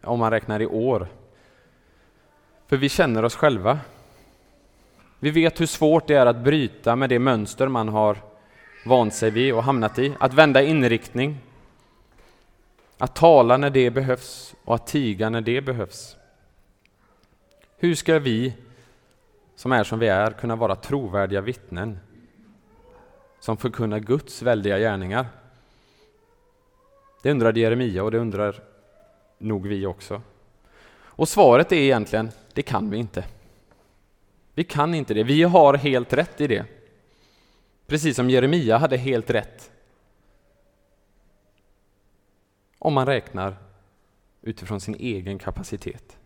om 0.04 0.20
man 0.20 0.32
räknar 0.32 0.62
i 0.62 0.65
år. 0.65 1.08
För 2.67 2.78
vi 2.78 2.89
känner 2.89 3.26
oss 3.26 3.36
själva. 3.36 3.80
Vi 5.23 5.31
vet 5.31 5.62
hur 5.62 5.65
svårt 5.65 6.07
det 6.07 6.15
är 6.15 6.25
att 6.25 6.43
bryta 6.43 6.95
med 6.95 7.10
det 7.10 7.19
mönster 7.19 7.67
man 7.67 7.89
har 7.89 8.17
vant 8.86 9.13
sig 9.13 9.31
vid 9.31 9.53
och 9.53 9.63
hamnat 9.63 9.99
i, 9.99 10.15
att 10.19 10.34
vända 10.34 10.62
inriktning, 10.62 11.38
att 12.97 13.15
tala 13.15 13.57
när 13.57 13.69
det 13.69 13.91
behövs 13.91 14.55
och 14.65 14.75
att 14.75 14.88
tiga 14.88 15.29
när 15.29 15.41
det 15.41 15.62
behövs. 15.62 16.15
Hur 17.77 17.95
ska 17.95 18.19
vi 18.19 18.53
som 19.55 19.71
är 19.71 19.84
som 19.84 19.99
vi 19.99 20.07
är, 20.07 20.31
kunna 20.31 20.55
vara 20.55 20.75
trovärdiga 20.75 21.41
vittnen 21.41 21.99
som 23.39 23.57
förkunnar 23.57 23.99
Guds 23.99 24.41
väldiga 24.41 24.79
gärningar. 24.79 25.25
Det 27.23 27.31
undrade 27.31 27.60
Jeremia 27.60 28.03
och 28.03 28.12
det 28.12 28.17
undrar 28.17 28.63
nog 29.38 29.67
vi 29.67 29.86
också. 29.86 30.21
Och 30.99 31.29
svaret 31.29 31.71
är 31.71 31.75
egentligen, 31.75 32.31
det 32.53 32.62
kan 32.62 32.89
vi 32.89 32.97
inte. 32.97 33.25
Vi 34.53 34.63
kan 34.63 34.93
inte 34.93 35.13
det. 35.13 35.23
Vi 35.23 35.43
har 35.43 35.73
helt 35.73 36.13
rätt 36.13 36.41
i 36.41 36.47
det. 36.47 36.65
Precis 37.87 38.15
som 38.15 38.29
Jeremia 38.29 38.77
hade 38.77 38.97
helt 38.97 39.29
rätt. 39.29 39.71
Om 42.79 42.93
man 42.93 43.05
räknar 43.05 43.57
utifrån 44.41 44.79
sin 44.79 44.95
egen 44.95 45.39
kapacitet. 45.39 46.17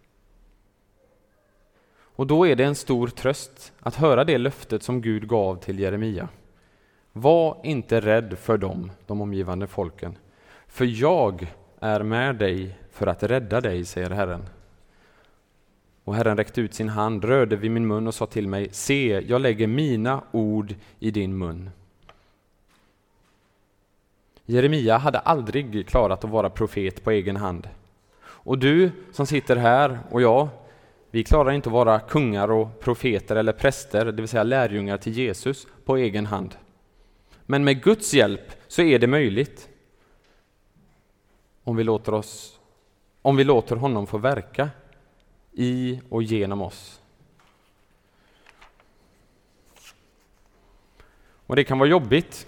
Och 2.15 2.27
då 2.27 2.47
är 2.47 2.55
det 2.55 2.63
en 2.63 2.75
stor 2.75 3.07
tröst 3.07 3.73
att 3.79 3.95
höra 3.95 4.23
det 4.23 4.37
löftet 4.37 4.83
som 4.83 5.01
Gud 5.01 5.27
gav 5.27 5.55
till 5.55 5.79
Jeremia. 5.79 6.29
Var 7.11 7.61
inte 7.63 8.01
rädd 8.01 8.37
för 8.37 8.57
dem, 8.57 8.91
de 9.07 9.21
omgivande 9.21 9.67
folken, 9.67 10.17
för 10.67 10.85
jag 10.85 11.47
är 11.79 12.03
med 12.03 12.35
dig 12.35 12.77
för 12.91 13.07
att 13.07 13.23
rädda 13.23 13.61
dig, 13.61 13.85
säger 13.85 14.09
Herren. 14.09 14.45
Och 16.05 16.15
Herren 16.15 16.37
räckte 16.37 16.61
ut 16.61 16.73
sin 16.73 16.89
hand, 16.89 17.23
rörde 17.23 17.55
vid 17.55 17.71
min 17.71 17.87
mun 17.87 18.07
och 18.07 18.13
sa 18.13 18.25
till 18.25 18.47
mig, 18.47 18.69
se, 18.71 19.23
jag 19.27 19.41
lägger 19.41 19.67
mina 19.67 20.21
ord 20.31 20.75
i 20.99 21.11
din 21.11 21.37
mun. 21.37 21.69
Jeremia 24.45 24.97
hade 24.97 25.19
aldrig 25.19 25.87
klarat 25.87 26.23
att 26.23 26.29
vara 26.29 26.49
profet 26.49 27.03
på 27.03 27.11
egen 27.11 27.35
hand. 27.35 27.69
Och 28.23 28.57
du 28.57 28.91
som 29.11 29.25
sitter 29.25 29.55
här 29.55 29.99
och 30.11 30.21
jag, 30.21 30.47
vi 31.11 31.23
klarar 31.23 31.51
inte 31.51 31.69
att 31.69 31.73
vara 31.73 31.99
kungar 31.99 32.51
och 32.51 32.79
profeter 32.79 33.35
eller 33.35 33.53
präster, 33.53 34.05
det 34.05 34.21
vill 34.21 34.27
säga 34.27 34.43
lärjungar 34.43 34.97
till 34.97 35.13
Jesus, 35.13 35.67
på 35.85 35.97
egen 35.97 36.25
hand. 36.25 36.55
Men 37.45 37.63
med 37.63 37.83
Guds 37.83 38.13
hjälp 38.13 38.51
så 38.67 38.81
är 38.81 38.99
det 38.99 39.07
möjligt. 39.07 39.69
Om 41.63 41.75
vi 41.75 41.83
låter, 41.83 42.13
oss, 42.13 42.59
om 43.21 43.35
vi 43.35 43.43
låter 43.43 43.75
honom 43.75 44.07
få 44.07 44.17
verka 44.17 44.69
i 45.55 46.01
och 46.09 46.23
genom 46.23 46.61
oss. 46.61 47.01
Och 51.47 51.55
Det 51.55 51.63
kan 51.63 51.79
vara 51.79 51.89
jobbigt 51.89 52.47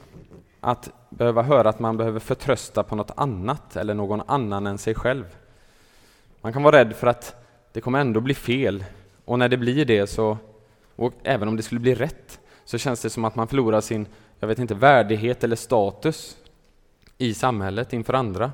att 0.59 0.89
behöva 1.09 1.41
höra 1.41 1.69
att 1.69 1.79
man 1.79 1.97
behöver 1.97 2.19
förtrösta 2.19 2.83
på 2.83 2.95
något 2.95 3.11
annat 3.15 3.75
eller 3.75 3.93
någon 3.93 4.21
annan 4.27 4.67
än 4.67 4.77
sig 4.77 4.95
själv. 4.95 5.25
Man 6.41 6.53
kan 6.53 6.63
vara 6.63 6.79
rädd 6.79 6.95
för 6.95 7.07
att 7.07 7.35
det 7.73 7.81
kommer 7.81 7.99
ändå 7.99 8.19
bli 8.19 8.33
fel. 8.33 8.85
Och 9.25 9.39
när 9.39 9.49
det 9.49 9.57
blir 9.57 9.85
det, 9.85 10.07
så, 10.07 10.37
och 10.95 11.13
även 11.23 11.47
om 11.47 11.55
det 11.55 11.63
skulle 11.63 11.81
bli 11.81 11.95
rätt, 11.95 12.39
så 12.65 12.77
känns 12.77 13.01
det 13.01 13.09
som 13.09 13.25
att 13.25 13.35
man 13.35 13.47
förlorar 13.47 13.81
sin, 13.81 14.07
jag 14.39 14.47
vet 14.47 14.59
inte, 14.59 14.75
värdighet 14.75 15.43
eller 15.43 15.55
status 15.55 16.37
i 17.17 17.33
samhället 17.33 17.93
inför 17.93 18.13
andra. 18.13 18.51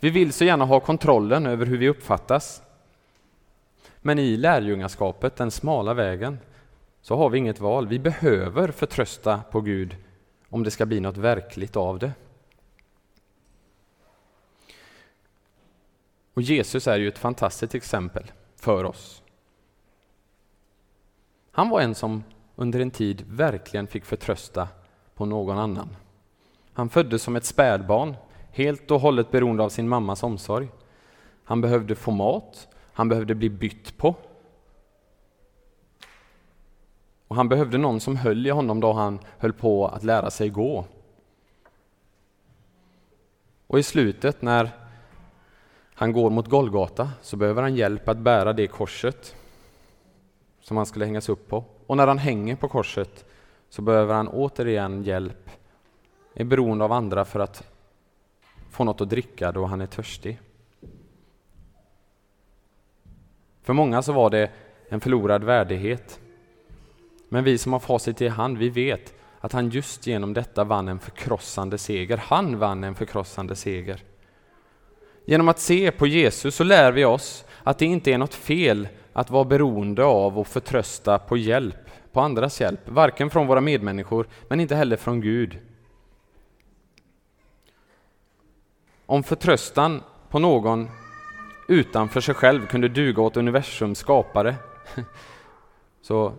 Vi 0.00 0.10
vill 0.10 0.32
så 0.32 0.44
gärna 0.44 0.64
ha 0.64 0.80
kontrollen 0.80 1.46
över 1.46 1.66
hur 1.66 1.78
vi 1.78 1.88
uppfattas. 1.88 2.62
Men 4.06 4.18
i 4.18 4.36
lärjungaskapet, 4.36 5.36
den 5.36 5.50
smala 5.50 5.94
vägen, 5.94 6.38
så 7.02 7.16
har 7.16 7.30
vi 7.30 7.38
inget 7.38 7.60
val. 7.60 7.88
Vi 7.88 7.98
behöver 7.98 8.68
förtrösta 8.68 9.42
på 9.50 9.60
Gud 9.60 9.96
om 10.48 10.62
det 10.62 10.70
ska 10.70 10.86
bli 10.86 11.00
något 11.00 11.16
verkligt 11.16 11.76
av 11.76 11.98
det. 11.98 12.12
Och 16.34 16.42
Jesus 16.42 16.86
är 16.86 16.98
ju 16.98 17.08
ett 17.08 17.18
fantastiskt 17.18 17.74
exempel 17.74 18.32
för 18.56 18.84
oss. 18.84 19.22
Han 21.50 21.68
var 21.68 21.80
en 21.80 21.94
som 21.94 22.24
under 22.56 22.80
en 22.80 22.90
tid 22.90 23.24
verkligen 23.28 23.86
fick 23.86 24.04
förtrösta 24.04 24.68
på 25.14 25.26
någon 25.26 25.58
annan. 25.58 25.96
Han 26.72 26.88
föddes 26.88 27.22
som 27.22 27.36
ett 27.36 27.44
spädbarn, 27.44 28.16
helt 28.50 28.90
och 28.90 29.00
hållet 29.00 29.30
beroende 29.30 29.62
av 29.62 29.68
sin 29.68 29.88
mammas 29.88 30.22
omsorg. 30.22 30.68
Han 31.44 31.60
behövde 31.60 31.94
få 31.94 32.10
mat, 32.10 32.68
han 32.94 33.08
behövde 33.08 33.34
bli 33.34 33.50
bytt 33.50 33.96
på. 33.96 34.14
Och 37.28 37.36
han 37.36 37.48
behövde 37.48 37.78
någon 37.78 38.00
som 38.00 38.16
höll 38.16 38.46
i 38.46 38.50
honom 38.50 38.80
då 38.80 38.92
han 38.92 39.18
höll 39.38 39.52
på 39.52 39.88
att 39.88 40.02
lära 40.02 40.30
sig 40.30 40.48
gå. 40.48 40.84
Och 43.66 43.78
i 43.78 43.82
slutet 43.82 44.42
när 44.42 44.70
han 45.94 46.12
går 46.12 46.30
mot 46.30 46.48
Golgata 46.48 47.10
så 47.22 47.36
behöver 47.36 47.62
han 47.62 47.76
hjälp 47.76 48.08
att 48.08 48.18
bära 48.18 48.52
det 48.52 48.66
korset 48.66 49.36
som 50.60 50.76
han 50.76 50.86
skulle 50.86 51.04
hängas 51.04 51.28
upp 51.28 51.48
på. 51.48 51.64
Och 51.86 51.96
när 51.96 52.06
han 52.06 52.18
hänger 52.18 52.56
på 52.56 52.68
korset 52.68 53.24
så 53.68 53.82
behöver 53.82 54.14
han 54.14 54.28
återigen 54.28 55.02
hjälp, 55.02 55.50
är 56.34 56.44
beroende 56.44 56.84
av 56.84 56.92
andra 56.92 57.24
för 57.24 57.40
att 57.40 57.68
få 58.70 58.84
något 58.84 59.00
att 59.00 59.10
dricka 59.10 59.52
då 59.52 59.64
han 59.64 59.80
är 59.80 59.86
törstig. 59.86 60.40
För 63.64 63.72
många 63.72 64.02
så 64.02 64.12
var 64.12 64.30
det 64.30 64.50
en 64.88 65.00
förlorad 65.00 65.44
värdighet. 65.44 66.20
Men 67.28 67.44
vi 67.44 67.58
som 67.58 67.72
har 67.72 67.80
facit 67.80 68.22
i 68.22 68.28
hand, 68.28 68.58
vi 68.58 68.68
vet 68.68 69.14
att 69.40 69.52
han 69.52 69.70
just 69.70 70.06
genom 70.06 70.34
detta 70.34 70.64
vann 70.64 70.88
en 70.88 70.98
förkrossande 70.98 71.78
seger. 71.78 72.16
Han 72.16 72.58
vann 72.58 72.84
en 72.84 72.94
förkrossande 72.94 73.56
seger. 73.56 74.02
Genom 75.24 75.48
att 75.48 75.58
se 75.58 75.90
på 75.90 76.06
Jesus 76.06 76.54
så 76.54 76.64
lär 76.64 76.92
vi 76.92 77.04
oss 77.04 77.44
att 77.62 77.78
det 77.78 77.86
inte 77.86 78.12
är 78.12 78.18
något 78.18 78.34
fel 78.34 78.88
att 79.12 79.30
vara 79.30 79.44
beroende 79.44 80.04
av 80.04 80.38
och 80.38 80.46
förtrösta 80.46 81.18
på 81.18 81.36
hjälp, 81.36 81.90
på 82.12 82.20
andras 82.20 82.60
hjälp, 82.60 82.88
varken 82.88 83.30
från 83.30 83.46
våra 83.46 83.60
medmänniskor 83.60 84.26
men 84.48 84.60
inte 84.60 84.76
heller 84.76 84.96
från 84.96 85.20
Gud. 85.20 85.58
Om 89.06 89.22
förtröstan 89.22 90.02
på 90.30 90.38
någon 90.38 90.88
utanför 91.68 92.20
sig 92.20 92.34
själv 92.34 92.66
kunde 92.66 92.88
duga 92.88 93.22
åt 93.22 93.36
universums 93.36 93.98
skapare 93.98 94.56
så, 96.02 96.32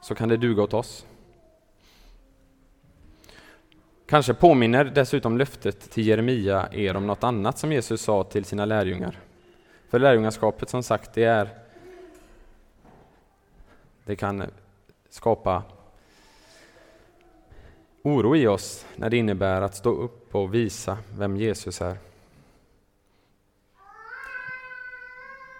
så 0.00 0.14
kan 0.14 0.28
det 0.28 0.36
duga 0.36 0.62
åt 0.62 0.74
oss. 0.74 1.06
Kanske 4.06 4.34
påminner 4.34 4.84
dessutom 4.84 5.38
löftet 5.38 5.90
till 5.90 6.06
Jeremia 6.06 6.68
er 6.72 6.96
om 6.96 7.06
något 7.06 7.24
annat 7.24 7.58
som 7.58 7.72
Jesus 7.72 8.00
sa 8.00 8.24
till 8.24 8.44
sina 8.44 8.64
lärjungar. 8.64 9.18
För 9.88 9.98
lärjungaskapet 9.98 10.68
som 10.68 10.82
sagt, 10.82 11.14
det 11.14 11.24
är 11.24 11.48
det 14.04 14.16
kan 14.16 14.50
skapa 15.10 15.62
oro 18.02 18.36
i 18.36 18.46
oss 18.46 18.86
när 18.96 19.10
det 19.10 19.16
innebär 19.16 19.62
att 19.62 19.74
stå 19.74 19.90
upp 19.90 20.34
och 20.34 20.54
visa 20.54 20.98
vem 21.18 21.36
Jesus 21.36 21.80
är. 21.80 21.96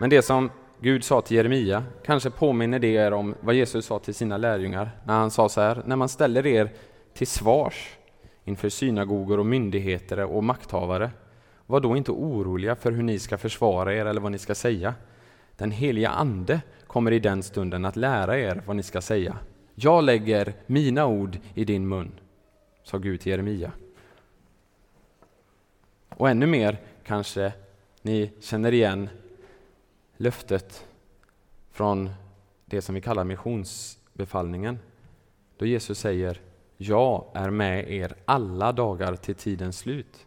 Men 0.05 0.11
det 0.11 0.23
som 0.23 0.51
Gud 0.81 1.05
sa 1.05 1.21
till 1.21 1.37
Jeremia 1.37 1.85
kanske 2.05 2.31
påminner 2.31 2.79
det 2.79 2.97
er 2.97 3.13
om 3.13 3.35
vad 3.41 3.55
Jesus 3.55 3.87
sa 3.87 3.99
till 3.99 4.15
sina 4.15 4.37
lärjungar 4.37 4.91
när 5.05 5.15
han 5.15 5.31
sa 5.31 5.49
så 5.49 5.61
här, 5.61 5.83
när 5.87 5.97
man 5.97 6.09
ställer 6.09 6.47
er 6.47 6.73
till 7.15 7.27
svars 7.27 7.97
inför 8.45 8.69
synagogor 8.69 9.39
och 9.39 9.47
myndigheter 9.47 10.21
och 10.21 10.45
makthavare, 10.45 11.11
var 11.67 11.81
då 11.81 11.97
inte 11.97 12.11
oroliga 12.11 12.77
för 12.77 12.93
hur 12.93 13.03
ni 13.03 13.19
ska 13.19 13.39
försvara 13.39 13.95
er 13.95 14.07
eller 14.07 14.21
vad 14.21 14.33
ni 14.33 14.39
ska 14.39 14.55
säga. 14.55 14.95
Den 15.57 15.71
heliga 15.71 16.09
Ande 16.09 16.61
kommer 16.87 17.13
i 17.13 17.19
den 17.19 17.43
stunden 17.43 17.85
att 17.85 17.97
lära 17.97 18.39
er 18.39 18.63
vad 18.67 18.77
ni 18.77 18.83
ska 18.83 19.01
säga. 19.01 19.39
Jag 19.75 20.05
lägger 20.05 20.55
mina 20.67 21.07
ord 21.07 21.39
i 21.55 21.65
din 21.65 21.89
mun, 21.89 22.13
sa 22.83 22.99
Gud 22.99 23.21
till 23.21 23.31
Jeremia. 23.31 23.73
Och 26.09 26.31
ännu 26.31 26.47
mer 26.47 26.79
kanske 27.07 27.53
ni 28.03 28.33
känner 28.41 28.73
igen 28.73 29.09
löftet 30.17 30.87
från 31.71 32.11
det 32.65 32.83
som 32.83 32.95
vi 32.95 33.01
kallar 33.01 33.25
missionsbefallningen. 33.25 34.79
Då 35.57 35.67
Jesus 35.67 35.99
säger 35.99 36.41
Jag 36.77 37.25
är 37.35 37.51
med 37.51 37.93
er 37.93 38.15
alla 38.25 38.73
dagar 38.73 39.17
till 39.17 39.35
tidens 39.35 39.79
slut. 39.79 40.27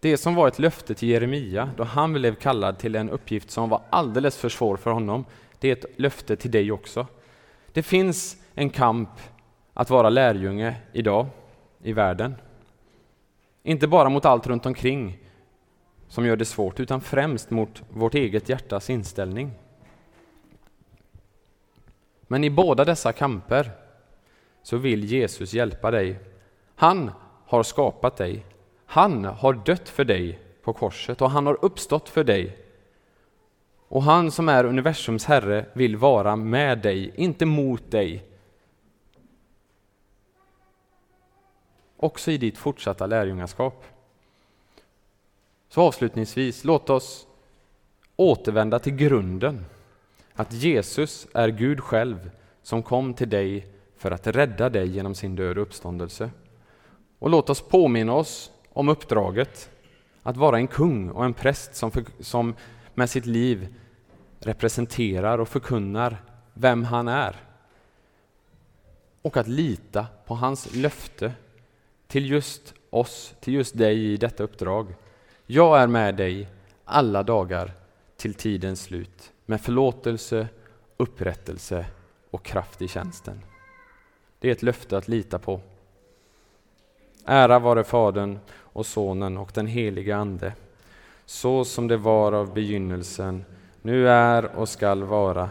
Det 0.00 0.16
som 0.16 0.34
var 0.34 0.48
ett 0.48 0.58
löfte 0.58 0.94
till 0.94 1.08
Jeremia 1.08 1.70
då 1.76 1.84
han 1.84 2.12
blev 2.12 2.34
kallad 2.34 2.78
till 2.78 2.94
en 2.94 3.10
uppgift 3.10 3.50
som 3.50 3.68
var 3.68 3.82
alldeles 3.90 4.36
för 4.36 4.48
svår 4.48 4.76
för 4.76 4.90
honom, 4.90 5.24
det 5.60 5.68
är 5.68 5.72
ett 5.72 5.98
löfte 5.98 6.36
till 6.36 6.50
dig 6.50 6.72
också. 6.72 7.06
Det 7.72 7.82
finns 7.82 8.36
en 8.54 8.70
kamp 8.70 9.10
att 9.74 9.90
vara 9.90 10.10
lärjunge 10.10 10.76
idag 10.92 11.26
i 11.82 11.92
världen. 11.92 12.34
Inte 13.62 13.88
bara 13.88 14.08
mot 14.08 14.24
allt 14.24 14.46
runt 14.46 14.66
omkring 14.66 15.18
som 16.08 16.26
gör 16.26 16.36
det 16.36 16.44
svårt, 16.44 16.80
utan 16.80 17.00
främst 17.00 17.50
mot 17.50 17.82
vårt 17.88 18.14
eget 18.14 18.48
hjärtas 18.48 18.90
inställning. 18.90 19.50
Men 22.20 22.44
i 22.44 22.50
båda 22.50 22.84
dessa 22.84 23.12
kamper 23.12 23.70
så 24.62 24.76
vill 24.76 25.04
Jesus 25.04 25.52
hjälpa 25.52 25.90
dig. 25.90 26.18
Han 26.74 27.10
har 27.46 27.62
skapat 27.62 28.16
dig. 28.16 28.44
Han 28.86 29.24
har 29.24 29.52
dött 29.52 29.88
för 29.88 30.04
dig 30.04 30.38
på 30.62 30.72
korset 30.72 31.22
och 31.22 31.30
han 31.30 31.46
har 31.46 31.64
uppstått 31.64 32.08
för 32.08 32.24
dig. 32.24 32.66
Och 33.88 34.02
han 34.02 34.30
som 34.30 34.48
är 34.48 34.64
universums 34.64 35.24
Herre 35.24 35.66
vill 35.72 35.96
vara 35.96 36.36
med 36.36 36.78
dig, 36.78 37.12
inte 37.14 37.46
mot 37.46 37.90
dig. 37.90 38.24
Också 41.96 42.30
i 42.30 42.38
ditt 42.38 42.58
fortsatta 42.58 43.06
lärjungaskap. 43.06 43.84
Så 45.68 45.82
avslutningsvis, 45.82 46.64
låt 46.64 46.90
oss 46.90 47.26
återvända 48.16 48.78
till 48.78 48.96
grunden. 48.96 49.64
Att 50.34 50.52
Jesus 50.52 51.26
är 51.34 51.48
Gud 51.48 51.80
själv 51.80 52.30
som 52.62 52.82
kom 52.82 53.14
till 53.14 53.28
dig 53.28 53.66
för 53.96 54.10
att 54.10 54.26
rädda 54.26 54.68
dig 54.68 54.88
genom 54.88 55.14
sin 55.14 55.36
död 55.36 55.58
och 55.58 55.62
uppståndelse. 55.62 56.30
Och 57.18 57.30
låt 57.30 57.50
oss 57.50 57.60
påminna 57.60 58.12
oss 58.12 58.50
om 58.72 58.88
uppdraget 58.88 59.70
att 60.22 60.36
vara 60.36 60.56
en 60.56 60.66
kung 60.66 61.10
och 61.10 61.24
en 61.24 61.34
präst 61.34 61.74
som, 61.74 61.90
för, 61.90 62.04
som 62.20 62.54
med 62.94 63.10
sitt 63.10 63.26
liv 63.26 63.74
representerar 64.38 65.38
och 65.38 65.48
förkunnar 65.48 66.16
vem 66.54 66.84
han 66.84 67.08
är. 67.08 67.36
Och 69.22 69.36
att 69.36 69.48
lita 69.48 70.06
på 70.26 70.34
hans 70.34 70.74
löfte 70.74 71.32
till 72.06 72.30
just 72.30 72.74
oss, 72.90 73.34
till 73.40 73.54
just 73.54 73.78
dig 73.78 74.12
i 74.12 74.16
detta 74.16 74.42
uppdrag. 74.42 74.94
Jag 75.48 75.78
är 75.78 75.86
med 75.86 76.14
dig 76.14 76.48
alla 76.84 77.22
dagar 77.22 77.72
till 78.16 78.34
tidens 78.34 78.82
slut 78.82 79.32
med 79.46 79.60
förlåtelse, 79.60 80.48
upprättelse 80.96 81.86
och 82.30 82.44
kraft 82.44 82.82
i 82.82 82.88
tjänsten. 82.88 83.40
Det 84.38 84.48
är 84.48 84.52
ett 84.52 84.62
löfte 84.62 84.98
att 84.98 85.08
lita 85.08 85.38
på. 85.38 85.60
Ära 87.24 87.58
vare 87.58 87.84
Fadern 87.84 88.38
och 88.52 88.86
Sonen 88.86 89.36
och 89.36 89.50
den 89.54 89.66
helige 89.66 90.16
Ande, 90.16 90.52
så 91.26 91.64
som 91.64 91.88
det 91.88 91.96
var 91.96 92.32
av 92.32 92.54
begynnelsen, 92.54 93.44
nu 93.82 94.08
är 94.08 94.56
och 94.56 94.68
skall 94.68 95.04
vara, 95.04 95.50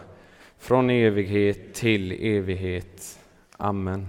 från 0.58 0.90
evighet 0.90 1.74
till 1.74 2.12
evighet. 2.12 3.20
Amen. 3.58 4.08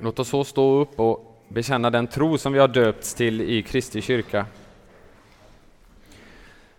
Låt 0.00 0.18
oss 0.18 0.28
så 0.28 0.44
stå 0.44 0.80
upp 0.80 1.00
och 1.00 1.42
bekänna 1.48 1.90
den 1.90 2.06
tro 2.06 2.38
som 2.38 2.52
vi 2.52 2.58
har 2.58 2.68
döpts 2.68 3.14
till 3.14 3.40
i 3.40 3.62
Kristi 3.62 4.02
kyrka. 4.02 4.46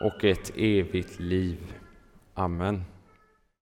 och 0.00 0.24
ett 0.24 0.52
evigt 0.56 1.20
liv. 1.20 1.58
Amen. 2.34 2.84